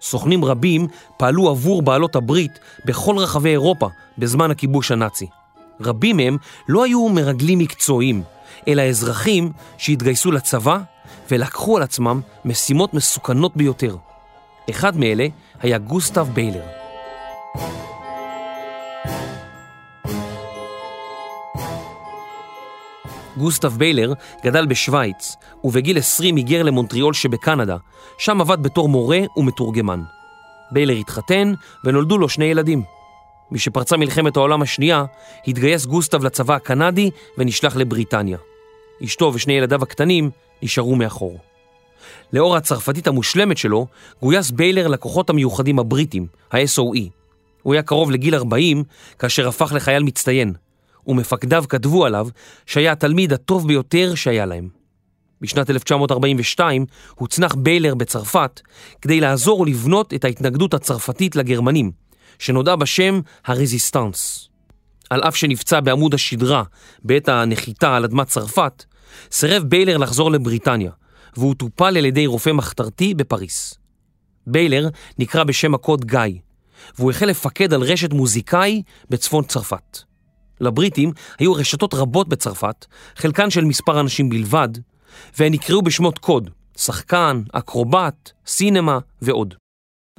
סוכנים 0.00 0.44
רבים 0.44 0.86
פעלו 1.16 1.48
עבור 1.48 1.82
בעלות 1.82 2.16
הברית 2.16 2.58
בכל 2.84 3.16
רחבי 3.18 3.50
אירופה 3.50 3.88
בזמן 4.18 4.50
הכיבוש 4.50 4.90
הנאצי. 4.90 5.26
רבים 5.80 6.16
מהם 6.16 6.36
לא 6.68 6.84
היו 6.84 7.08
מרגלים 7.08 7.58
מקצועיים, 7.58 8.22
אלא 8.68 8.82
אזרחים 8.82 9.52
שהתגייסו 9.78 10.32
לצבא 10.32 10.78
ולקחו 11.30 11.76
על 11.76 11.82
עצמם 11.82 12.20
משימות 12.44 12.94
מסוכנות 12.94 13.56
ביותר. 13.56 13.96
אחד 14.70 14.96
מאלה 14.96 15.26
היה 15.60 15.78
גוסטב 15.78 16.26
ביילר. 16.34 16.64
גוסטב 23.38 23.72
ביילר 23.78 24.12
גדל 24.44 24.66
בשוויץ, 24.66 25.36
ובגיל 25.64 25.98
20 25.98 26.36
היגר 26.36 26.62
למונטריאול 26.62 27.14
שבקנדה, 27.14 27.76
שם 28.18 28.40
עבד 28.40 28.62
בתור 28.62 28.88
מורה 28.88 29.20
ומתורגמן. 29.36 30.02
ביילר 30.70 30.94
התחתן 30.94 31.52
ונולדו 31.84 32.18
לו 32.18 32.28
שני 32.28 32.44
ילדים. 32.44 32.82
משפרצה 33.50 33.96
מלחמת 33.96 34.36
העולם 34.36 34.62
השנייה, 34.62 35.04
התגייס 35.46 35.86
גוסטב 35.86 36.24
לצבא 36.24 36.54
הקנדי 36.54 37.10
ונשלח 37.38 37.76
לבריטניה. 37.76 38.38
אשתו 39.04 39.30
ושני 39.34 39.52
ילדיו 39.52 39.82
הקטנים 39.82 40.30
נשארו 40.62 40.96
מאחור. 40.96 41.38
לאור 42.32 42.56
הצרפתית 42.56 43.06
המושלמת 43.06 43.58
שלו, 43.58 43.86
גויס 44.22 44.50
ביילר 44.50 44.88
לכוחות 44.88 45.30
המיוחדים 45.30 45.78
הבריטים, 45.78 46.26
ה-SOE. 46.52 47.08
הוא 47.62 47.74
היה 47.74 47.82
קרוב 47.82 48.10
לגיל 48.10 48.34
40 48.34 48.84
כאשר 49.18 49.48
הפך 49.48 49.72
לחייל 49.76 50.02
מצטיין, 50.02 50.52
ומפקדיו 51.08 51.64
כתבו 51.68 52.04
עליו 52.06 52.28
שהיה 52.66 52.92
התלמיד 52.92 53.32
הטוב 53.32 53.68
ביותר 53.68 54.14
שהיה 54.14 54.46
להם. 54.46 54.68
בשנת 55.40 55.70
1942 55.70 56.86
הוצנח 57.14 57.54
ביילר 57.54 57.94
בצרפת 57.94 58.60
כדי 59.02 59.20
לעזור 59.20 59.60
ולבנות 59.60 60.14
את 60.14 60.24
ההתנגדות 60.24 60.74
הצרפתית 60.74 61.36
לגרמנים, 61.36 61.90
שנודעה 62.38 62.76
בשם 62.76 63.20
הרזיסטנס. 63.44 64.48
על 65.10 65.22
אף 65.22 65.36
שנפצע 65.36 65.80
בעמוד 65.80 66.14
השדרה 66.14 66.62
בעת 67.04 67.28
הנחיתה 67.28 67.96
על 67.96 68.04
אדמת 68.04 68.26
צרפת, 68.26 68.84
סירב 69.30 69.62
ביילר 69.62 69.96
לחזור 69.96 70.30
לבריטניה, 70.30 70.90
והוא 71.36 71.54
טופל 71.54 71.96
על 71.96 72.04
ידי 72.04 72.26
רופא 72.26 72.50
מחתרתי 72.50 73.14
בפריס. 73.14 73.74
ביילר 74.46 74.88
נקרא 75.18 75.44
בשם 75.44 75.74
הקוד 75.74 76.04
גיא, 76.04 76.20
והוא 76.98 77.10
החל 77.10 77.26
לפקד 77.26 77.74
על 77.74 77.82
רשת 77.82 78.12
מוזיקאי 78.12 78.82
בצפון 79.10 79.44
צרפת. 79.44 79.98
לבריטים 80.60 81.12
היו 81.38 81.52
רשתות 81.52 81.94
רבות 81.94 82.28
בצרפת, 82.28 82.86
חלקן 83.16 83.50
של 83.50 83.64
מספר 83.64 84.00
אנשים 84.00 84.28
בלבד, 84.28 84.68
והן 85.38 85.52
נקראו 85.52 85.82
בשמות 85.82 86.18
קוד, 86.18 86.50
שחקן, 86.76 87.42
אקרובט, 87.52 88.30
סינמה 88.46 88.98
ועוד. 89.22 89.54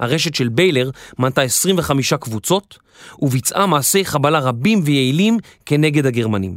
הרשת 0.00 0.34
של 0.34 0.48
ביילר 0.48 0.90
מנתה 1.18 1.42
25 1.42 2.12
קבוצות, 2.12 2.78
וביצעה 3.18 3.66
מעשי 3.66 4.04
חבלה 4.04 4.38
רבים 4.38 4.80
ויעילים 4.84 5.38
כנגד 5.66 6.06
הגרמנים. 6.06 6.56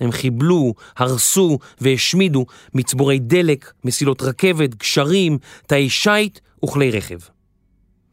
הם 0.00 0.12
חיבלו, 0.12 0.74
הרסו 0.96 1.58
והשמידו 1.80 2.46
מצבורי 2.74 3.18
דלק, 3.18 3.72
מסילות 3.84 4.22
רכבת, 4.22 4.74
גשרים, 4.74 5.38
תאי 5.66 5.90
שיט 5.90 6.38
וכלי 6.64 6.90
רכב. 6.90 7.18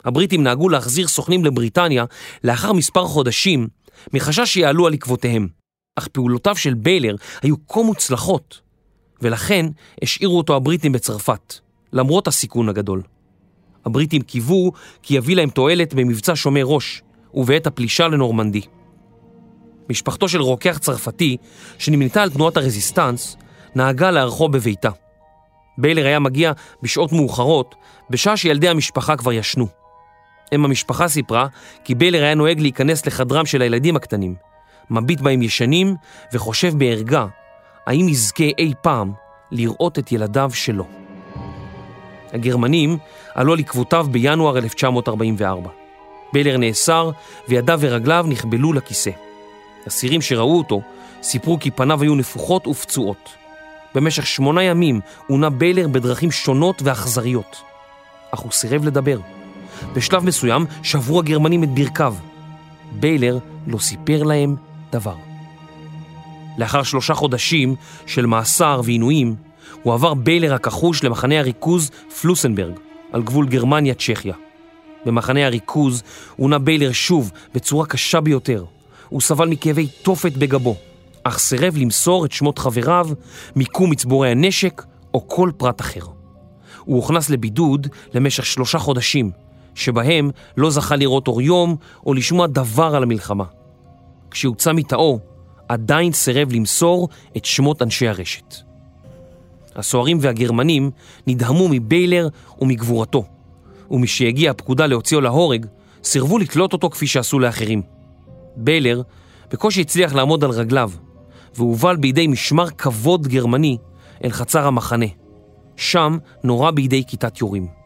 הבריטים 0.05 0.43
נהגו 0.43 0.70
להחזיר 0.70 1.07
סוכנים 1.07 1.45
לבריטניה 1.45 2.05
לאחר 2.43 2.74
מספר 2.74 3.05
חודשים 3.05 3.68
מחשש 4.14 4.54
שיעלו 4.54 4.88
על 4.88 4.93
עקבותיהם, 4.93 5.47
אך 5.95 6.08
פעולותיו 6.08 6.56
של 6.56 6.74
ביילר 6.74 7.16
היו 7.41 7.56
כה 7.68 7.84
מוצלחות, 7.84 8.62
ולכן 9.22 9.66
השאירו 10.04 10.38
אותו 10.38 10.56
הבריטים 10.56 10.91
בצרפת, 10.91 11.56
למרות 11.93 12.28
הסיכון 12.28 12.70
הגדול. 12.70 13.02
הבריטים 13.86 14.22
קיוו 14.22 14.72
כי 15.02 15.16
יביא 15.16 15.36
להם 15.36 15.50
תועלת 15.50 15.93
במבצע 15.93 16.36
שומר 16.36 16.64
ראש 16.64 17.02
ובעת 17.34 17.68
הפלישה 17.68 18.08
לנורמנדי. 18.08 18.62
משפחתו 19.89 20.30
של 20.30 20.41
רוקח 20.41 20.78
צרפתי, 20.78 21.38
שנמנתה 21.78 22.24
על 22.24 22.30
תנועת 22.30 22.58
הרזיסטנס, 22.58 23.38
נהגה 23.76 24.12
לארחו 24.12 24.50
בביתה. 24.50 24.89
ביילר 25.78 26.06
היה 26.06 26.20
מגיע 26.20 26.52
בשעות 26.82 27.12
מאוחרות, 27.12 27.76
בשעה 28.10 28.38
שילדי 28.38 28.70
המשפחה 28.70 29.18
כבר 29.18 29.34
ישנו. 29.34 29.68
אם 30.54 30.66
המשפחה 30.66 31.08
סיפרה 31.08 31.47
כי 31.84 31.95
ביילר 31.95 32.24
היה 32.24 32.36
נוהג 32.36 32.60
להיכנס 32.60 33.06
לחדרם 33.06 33.45
של 33.45 33.62
הילדים 33.62 33.95
הקטנים, 33.95 34.36
מביט 34.89 35.22
בהם 35.22 35.41
ישנים 35.41 35.95
וחושב 36.34 36.78
בערגה 36.78 37.26
האם 37.88 38.10
יזכה 38.10 38.43
אי 38.58 38.74
פעם 38.82 39.12
לראות 39.52 40.00
את 40.00 40.12
ילדיו 40.12 40.52
שלו. 40.54 40.86
הגרמנים 42.34 42.97
עלו 43.36 43.54
על 43.54 43.60
עקבותיו 43.60 44.08
בינואר 44.12 44.58
1944. 44.58 45.70
ביילר 46.34 46.58
נאסר 46.58 47.12
וידיו 47.47 47.80
ורגליו 47.82 48.26
נכבלו 48.30 48.74
לכיסא. 48.74 49.12
אסירים 49.88 50.22
שראו 50.22 50.58
אותו 50.58 50.82
סיפרו 51.22 51.60
כי 51.60 51.72
פניו 51.72 52.02
היו 52.02 52.16
נפוחות 52.16 52.68
ופצועות. 52.68 53.30
במשך 53.95 54.28
שמונה 54.28 54.64
ימים 54.64 55.00
עונה 55.28 55.50
ביילר 55.50 55.88
בדרכים 55.88 56.32
שונות 56.32 56.82
ואכזריות, 56.86 57.62
אך 58.32 58.39
הוא 58.39 58.52
סירב 58.52 58.86
לדבר. 58.86 59.20
בשלב 59.94 60.24
מסוים 60.24 60.66
שברו 60.84 61.20
הגרמנים 61.20 61.64
את 61.64 61.70
ברכיו. 61.70 62.16
ביילר 62.92 63.38
לא 63.68 63.78
סיפר 63.78 64.24
להם 64.24 64.56
דבר. 64.92 65.16
לאחר 66.58 66.84
שלושה 66.84 67.14
חודשים 67.14 67.76
של 68.06 68.26
מאסר 68.26 68.82
ועינויים, 68.84 69.36
הועבר 69.84 70.14
ביילר 70.14 70.54
הכחוש 70.54 71.04
למחנה 71.04 71.40
הריכוז 71.40 71.92
פלוסנברג, 72.22 72.74
על 73.12 73.22
גבול 73.22 73.48
גרמניה-צ'כיה. 73.48 74.34
במחנה 75.06 75.46
הריכוז 75.46 76.04
עונה 76.38 76.60
ביילר 76.60 76.92
שוב 76.92 77.32
בצורה 77.56 77.86
קשה 77.86 78.22
ביותר. 78.22 78.66
הוא 79.10 79.22
סבל 79.22 79.48
מכאבי 79.48 79.88
תופת 79.88 80.32
בגבו, 80.32 80.76
אך 81.24 81.40
סירב 81.40 81.78
למסור 81.78 82.26
את 82.26 82.32
שמות 82.32 82.60
חבריו, 82.60 83.10
מיקום 83.56 83.90
מצבורי 83.90 84.32
הנשק 84.32 84.84
או 85.14 85.28
כל 85.28 85.52
פרט 85.58 85.82
אחר. 85.82 86.06
הוא 86.80 86.96
הוכנס 86.96 87.30
לבידוד 87.30 87.88
למשך 88.14 88.46
שלושה 88.46 88.80
חודשים, 88.80 89.32
שבהם 89.80 90.30
לא 90.58 90.70
זכה 90.70 90.96
לראות 90.96 91.28
אור 91.28 91.42
יום 91.42 91.76
או 92.06 92.14
לשמוע 92.14 92.48
דבר 92.48 92.96
על 92.96 93.04
המלחמה. 93.04 93.44
כשהוצא 94.32 94.74
מתאו, 94.74 95.20
עדיין 95.68 96.12
סירב 96.12 96.52
למסור 96.52 97.10
את 97.38 97.46
שמות 97.46 97.82
אנשי 97.82 98.08
הרשת. 98.08 98.56
הסוהרים 99.76 100.18
והגרמנים 100.22 100.92
נדהמו 101.28 101.68
מביילר 101.70 102.28
ומגבורתו, 102.62 103.24
ומשהגיעה 103.92 104.52
הפקודה 104.52 104.86
להוציאו 104.86 105.22
להורג, 105.22 105.66
סירבו 106.04 106.38
לתלות 106.38 106.74
אותו 106.74 106.90
כפי 106.90 107.08
שעשו 107.08 107.40
לאחרים. 107.40 107.82
ביילר 108.56 109.02
בקושי 109.52 109.82
הצליח 109.82 110.14
לעמוד 110.14 110.44
על 110.44 110.52
רגליו, 110.52 110.92
והובל 111.56 111.96
בידי 111.96 112.28
משמר 112.28 112.70
כבוד 112.70 113.28
גרמני 113.28 113.78
אל 114.24 114.30
חצר 114.30 114.68
המחנה. 114.68 115.06
שם 115.78 116.18
נורה 116.44 116.72
בידי 116.72 117.04
כיתת 117.08 117.42
יורים. 117.42 117.79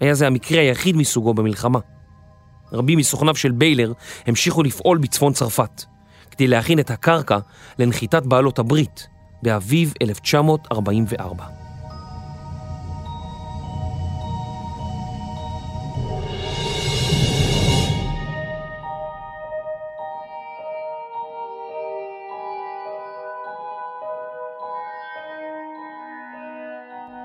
היה 0.00 0.14
זה 0.14 0.26
המקרה 0.26 0.60
היחיד 0.60 0.96
מסוגו 0.96 1.34
במלחמה. 1.34 1.78
רבים 2.72 2.98
מסוכניו 2.98 3.36
של 3.36 3.50
ביילר 3.50 3.92
המשיכו 4.26 4.62
לפעול 4.62 4.98
בצפון 4.98 5.32
צרפת, 5.32 5.84
כדי 6.30 6.46
להכין 6.46 6.78
את 6.78 6.90
הקרקע 6.90 7.38
לנחיתת 7.78 8.22
בעלות 8.26 8.58
הברית 8.58 9.08
באביב 9.42 9.94
1944. 10.02 11.59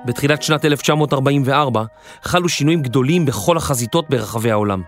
בתחילת 0.05 0.43
שנת 0.43 0.65
1944 0.65 1.83
חלו 2.23 2.49
שינויים 2.49 2.81
גדולים 2.81 3.25
בכל 3.25 3.57
החזיתות 3.57 4.09
ברחבי 4.09 4.51
העולם. 4.51 4.81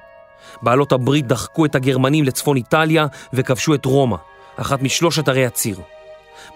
בעלות 0.61 0.91
הברית 0.91 1.27
דחקו 1.27 1.65
את 1.65 1.75
הגרמנים 1.75 2.23
לצפון 2.23 2.57
איטליה 2.57 3.05
וכבשו 3.33 3.73
את 3.75 3.85
רומא, 3.85 4.17
אחת 4.55 4.81
משלושת 4.81 5.27
ערי 5.27 5.45
הציר. 5.45 5.79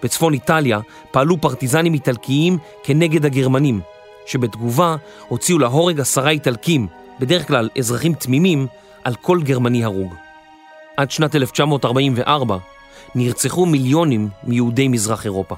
בצפון 0.02 0.32
איטליה 0.32 0.80
פעלו 1.10 1.40
פרטיזנים 1.40 1.94
איטלקיים 1.94 2.58
כנגד 2.82 3.24
הגרמנים, 3.26 3.80
שבתגובה 4.26 4.96
הוציאו 5.28 5.58
להורג 5.58 6.00
עשרה 6.00 6.30
איטלקים, 6.30 6.86
בדרך 7.20 7.46
כלל 7.46 7.68
אזרחים 7.78 8.14
תמימים, 8.14 8.66
על 9.04 9.14
כל 9.14 9.42
גרמני 9.42 9.84
הרוג. 9.84 10.14
עד 10.96 11.10
שנת 11.10 11.34
1944 11.34 12.56
נרצחו 13.14 13.66
מיליונים 13.66 14.28
מיהודי 14.44 14.88
מזרח 14.88 15.24
אירופה. 15.24 15.54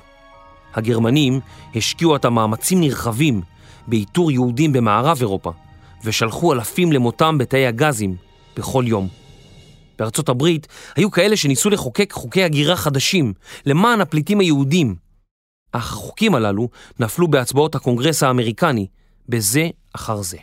הגרמנים 0.74 1.40
השקיעו 1.74 2.16
את 2.16 2.24
המאמצים 2.24 2.80
נרחבים 2.80 3.42
באיתור 3.86 4.30
יהודים 4.30 4.72
במערב 4.72 5.18
אירופה, 5.20 5.52
ושלחו 6.04 6.52
אלפים 6.52 6.92
למותם 6.92 7.38
בתאי 7.38 7.66
הגזים 7.66 8.16
בכל 8.56 8.84
יום. 8.86 9.08
בארצות 9.98 10.28
הברית 10.28 10.66
היו 10.96 11.10
כאלה 11.10 11.36
שניסו 11.36 11.70
לחוקק 11.70 12.12
חוקי 12.12 12.42
הגירה 12.42 12.76
חדשים 12.76 13.32
למען 13.66 14.00
הפליטים 14.00 14.40
היהודים. 14.40 14.94
אך 15.72 15.92
החוקים 15.92 16.34
הללו 16.34 16.68
נפלו 17.00 17.28
בהצבעות 17.28 17.74
הקונגרס 17.74 18.22
האמריקני, 18.22 18.86
בזה 19.28 19.68
אחר 19.92 20.22
זה. 20.22 20.38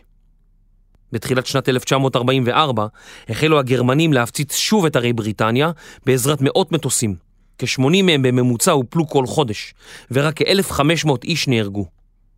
בתחילת 1.12 1.46
שנת 1.46 1.70
1944 1.70 2.88
החלו 3.30 3.60
הגרמנים 3.60 4.14
להפציץ 4.14 4.56
שוב 4.56 4.86
את 4.86 4.96
ערי 4.96 5.14
בריטניה 5.14 5.72
בעזרת 6.06 6.38
מאות 6.42 6.72
מטוסים. 6.72 7.31
כ-80 7.62 8.04
מהם 8.04 8.22
בממוצע 8.22 8.72
הופלו 8.72 9.08
כל 9.08 9.26
חודש, 9.26 9.74
ורק 10.12 10.34
כ-1,500 10.38 11.12
איש 11.24 11.48
נהרגו. 11.48 11.86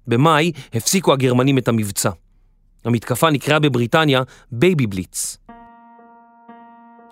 במאי 0.07 0.51
הפסיקו 0.73 1.13
הגרמנים 1.13 1.57
את 1.57 1.67
המבצע. 1.67 2.09
המתקפה 2.85 3.29
נקראה 3.29 3.59
בבריטניה 3.59 4.21
Baby 4.51 4.87
Blitz. 4.87 5.37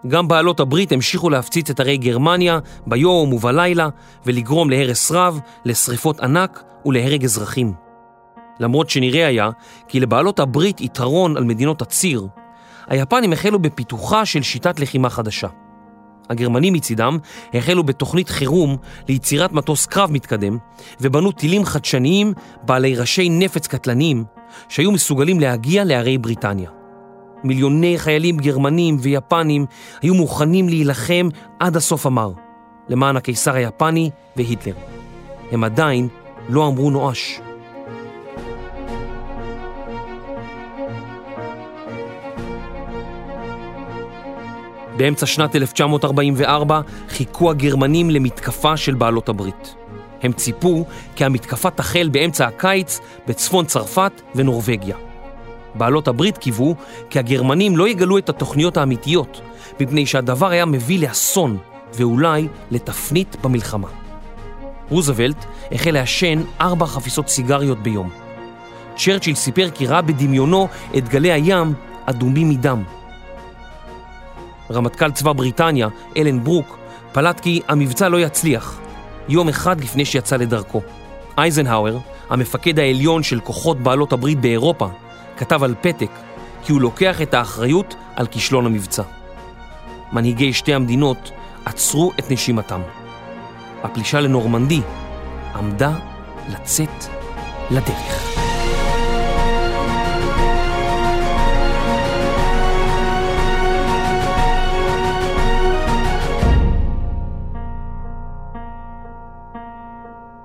גם 0.07 0.27
בעלות 0.27 0.59
הברית 0.59 0.91
המשיכו 0.91 1.29
להפציץ 1.29 1.69
את 1.69 1.79
ערי 1.79 1.97
גרמניה 1.97 2.59
ביום 2.87 3.33
ובלילה 3.33 3.89
ולגרום 4.25 4.69
להרס 4.69 5.11
רב, 5.11 5.39
לשריפות 5.65 6.19
ענק 6.19 6.63
ולהרג 6.85 7.23
אזרחים. 7.23 7.73
למרות 8.59 8.89
שנראה 8.89 9.27
היה 9.27 9.49
כי 9.87 9.99
לבעלות 9.99 10.39
הברית 10.39 10.81
יתרון 10.81 11.37
על 11.37 11.43
מדינות 11.43 11.81
הציר, 11.81 12.27
היפנים 12.87 13.33
החלו 13.33 13.59
בפיתוחה 13.59 14.25
של 14.25 14.41
שיטת 14.41 14.79
לחימה 14.79 15.09
חדשה. 15.09 15.47
הגרמנים 16.31 16.73
מצידם 16.73 17.17
החלו 17.53 17.83
בתוכנית 17.83 18.29
חירום 18.29 18.77
ליצירת 19.07 19.51
מטוס 19.51 19.85
קרב 19.85 20.11
מתקדם 20.11 20.57
ובנו 21.01 21.31
טילים 21.31 21.65
חדשניים 21.65 22.33
בעלי 22.63 22.95
ראשי 22.95 23.29
נפץ 23.29 23.67
קטלניים 23.67 24.23
שהיו 24.69 24.91
מסוגלים 24.91 25.39
להגיע 25.39 25.83
לערי 25.83 26.17
בריטניה. 26.17 26.69
מיליוני 27.43 27.97
חיילים 27.97 28.37
גרמנים 28.37 28.97
ויפנים 28.99 29.65
היו 30.01 30.13
מוכנים 30.13 30.69
להילחם 30.69 31.29
עד 31.59 31.75
הסוף 31.75 32.05
המר, 32.05 32.31
למען 32.89 33.15
הקיסר 33.15 33.55
היפני 33.55 34.09
והיטלר. 34.35 34.73
הם 35.51 35.63
עדיין 35.63 36.07
לא 36.49 36.67
אמרו 36.67 36.91
נואש. 36.91 37.41
באמצע 44.97 45.25
שנת 45.25 45.55
1944 45.55 46.81
חיכו 47.09 47.51
הגרמנים 47.51 48.09
למתקפה 48.09 48.77
של 48.77 48.93
בעלות 48.93 49.29
הברית. 49.29 49.75
הם 50.21 50.33
ציפו 50.33 50.85
כי 51.15 51.25
המתקפה 51.25 51.69
תחל 51.69 52.09
באמצע 52.11 52.47
הקיץ 52.47 52.99
בצפון 53.27 53.65
צרפת 53.65 54.21
ונורבגיה. 54.35 54.95
בעלות 55.75 56.07
הברית 56.07 56.37
קיוו 56.37 56.75
כי 57.09 57.19
הגרמנים 57.19 57.77
לא 57.77 57.87
יגלו 57.87 58.17
את 58.17 58.29
התוכניות 58.29 58.77
האמיתיות, 58.77 59.41
מפני 59.79 60.05
שהדבר 60.05 60.49
היה 60.49 60.65
מביא 60.65 61.07
לאסון 61.07 61.57
ואולי 61.93 62.47
לתפנית 62.71 63.35
במלחמה. 63.43 63.87
רוזוולט 64.89 65.45
החל 65.71 65.91
לעשן 65.91 66.41
ארבע 66.61 66.85
חפיסות 66.85 67.29
סיגריות 67.29 67.83
ביום. 67.83 68.09
צ'רצ'יל 68.95 69.35
סיפר 69.35 69.69
כי 69.69 69.87
ראה 69.87 70.01
בדמיונו 70.01 70.67
את 70.97 71.09
גלי 71.09 71.31
הים 71.31 71.73
אדומים 72.05 72.49
מדם. 72.49 72.83
רמטכ"ל 74.71 75.11
צבא 75.11 75.33
בריטניה, 75.33 75.87
אלן 76.17 76.43
ברוק, 76.43 76.77
פלט 77.11 77.39
כי 77.39 77.61
המבצע 77.67 78.09
לא 78.09 78.19
יצליח, 78.19 78.79
יום 79.29 79.49
אחד 79.49 79.81
לפני 79.81 80.05
שיצא 80.05 80.35
לדרכו. 80.35 80.81
אייזנהאואר, 81.37 81.97
המפקד 82.29 82.79
העליון 82.79 83.23
של 83.23 83.39
כוחות 83.39 83.79
בעלות 83.79 84.13
הברית 84.13 84.41
באירופה, 84.41 84.87
כתב 85.37 85.63
על 85.63 85.75
פתק 85.81 86.09
כי 86.63 86.71
הוא 86.71 86.81
לוקח 86.81 87.21
את 87.21 87.33
האחריות 87.33 87.95
על 88.15 88.27
כישלון 88.27 88.65
המבצע. 88.65 89.03
מנהיגי 90.11 90.53
שתי 90.53 90.73
המדינות 90.73 91.31
עצרו 91.65 92.11
את 92.19 92.31
נשימתם. 92.31 92.81
הפלישה 93.83 94.19
לנורמנדי 94.19 94.81
עמדה 95.55 95.91
לצאת 96.49 97.05
לדרך. 97.71 98.30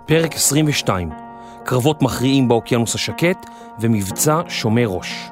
פרק 0.07 0.35
22, 0.35 1.11
קרבות 1.65 2.03
מכריעים 2.03 2.49
באוקיינוס 2.49 2.95
השקט 2.95 3.51
ומבצע 3.81 4.41
שומר 4.49 4.87
ראש. 4.87 5.31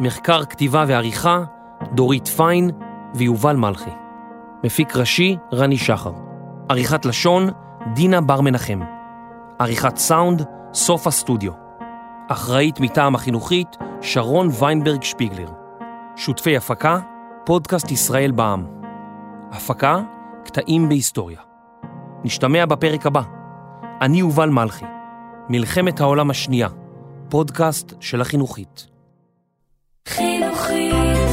מחקר, 0.00 0.44
כתיבה 0.44 0.84
ועריכה, 0.88 1.44
דורית 1.92 2.28
פיין 2.28 2.70
ויובל 3.14 3.56
מלכי. 3.56 3.90
מפיק 4.64 4.96
ראשי, 4.96 5.36
רני 5.52 5.76
שחר. 5.76 6.12
עריכת 6.68 7.04
לשון, 7.04 7.48
דינה 7.94 8.20
בר 8.20 8.40
מנחם. 8.40 8.80
עריכת 9.58 9.96
סאונד, 9.96 10.44
סוף 10.74 11.06
הסטודיו. 11.06 11.52
אחראית 12.28 12.80
מטעם 12.80 13.14
החינוכית, 13.14 13.76
שרון 14.00 14.48
ויינברג 14.58 15.02
שפיגלר. 15.02 15.48
שותפי 16.16 16.56
הפקה, 16.56 16.98
פודקאסט 17.44 17.90
ישראל 17.90 18.30
בע"מ. 18.30 18.66
הפקה, 19.52 20.00
קטעים 20.44 20.88
בהיסטוריה. 20.88 21.40
נשתמע 22.24 22.66
בפרק 22.66 23.06
הבא. 23.06 23.35
אני 24.00 24.18
יובל 24.18 24.48
מלכי, 24.48 24.84
מלחמת 25.48 26.00
העולם 26.00 26.30
השנייה, 26.30 26.68
פודקאסט 27.28 27.94
של 28.00 28.20
החינוכית. 28.20 28.86
חינוכית 30.08 31.25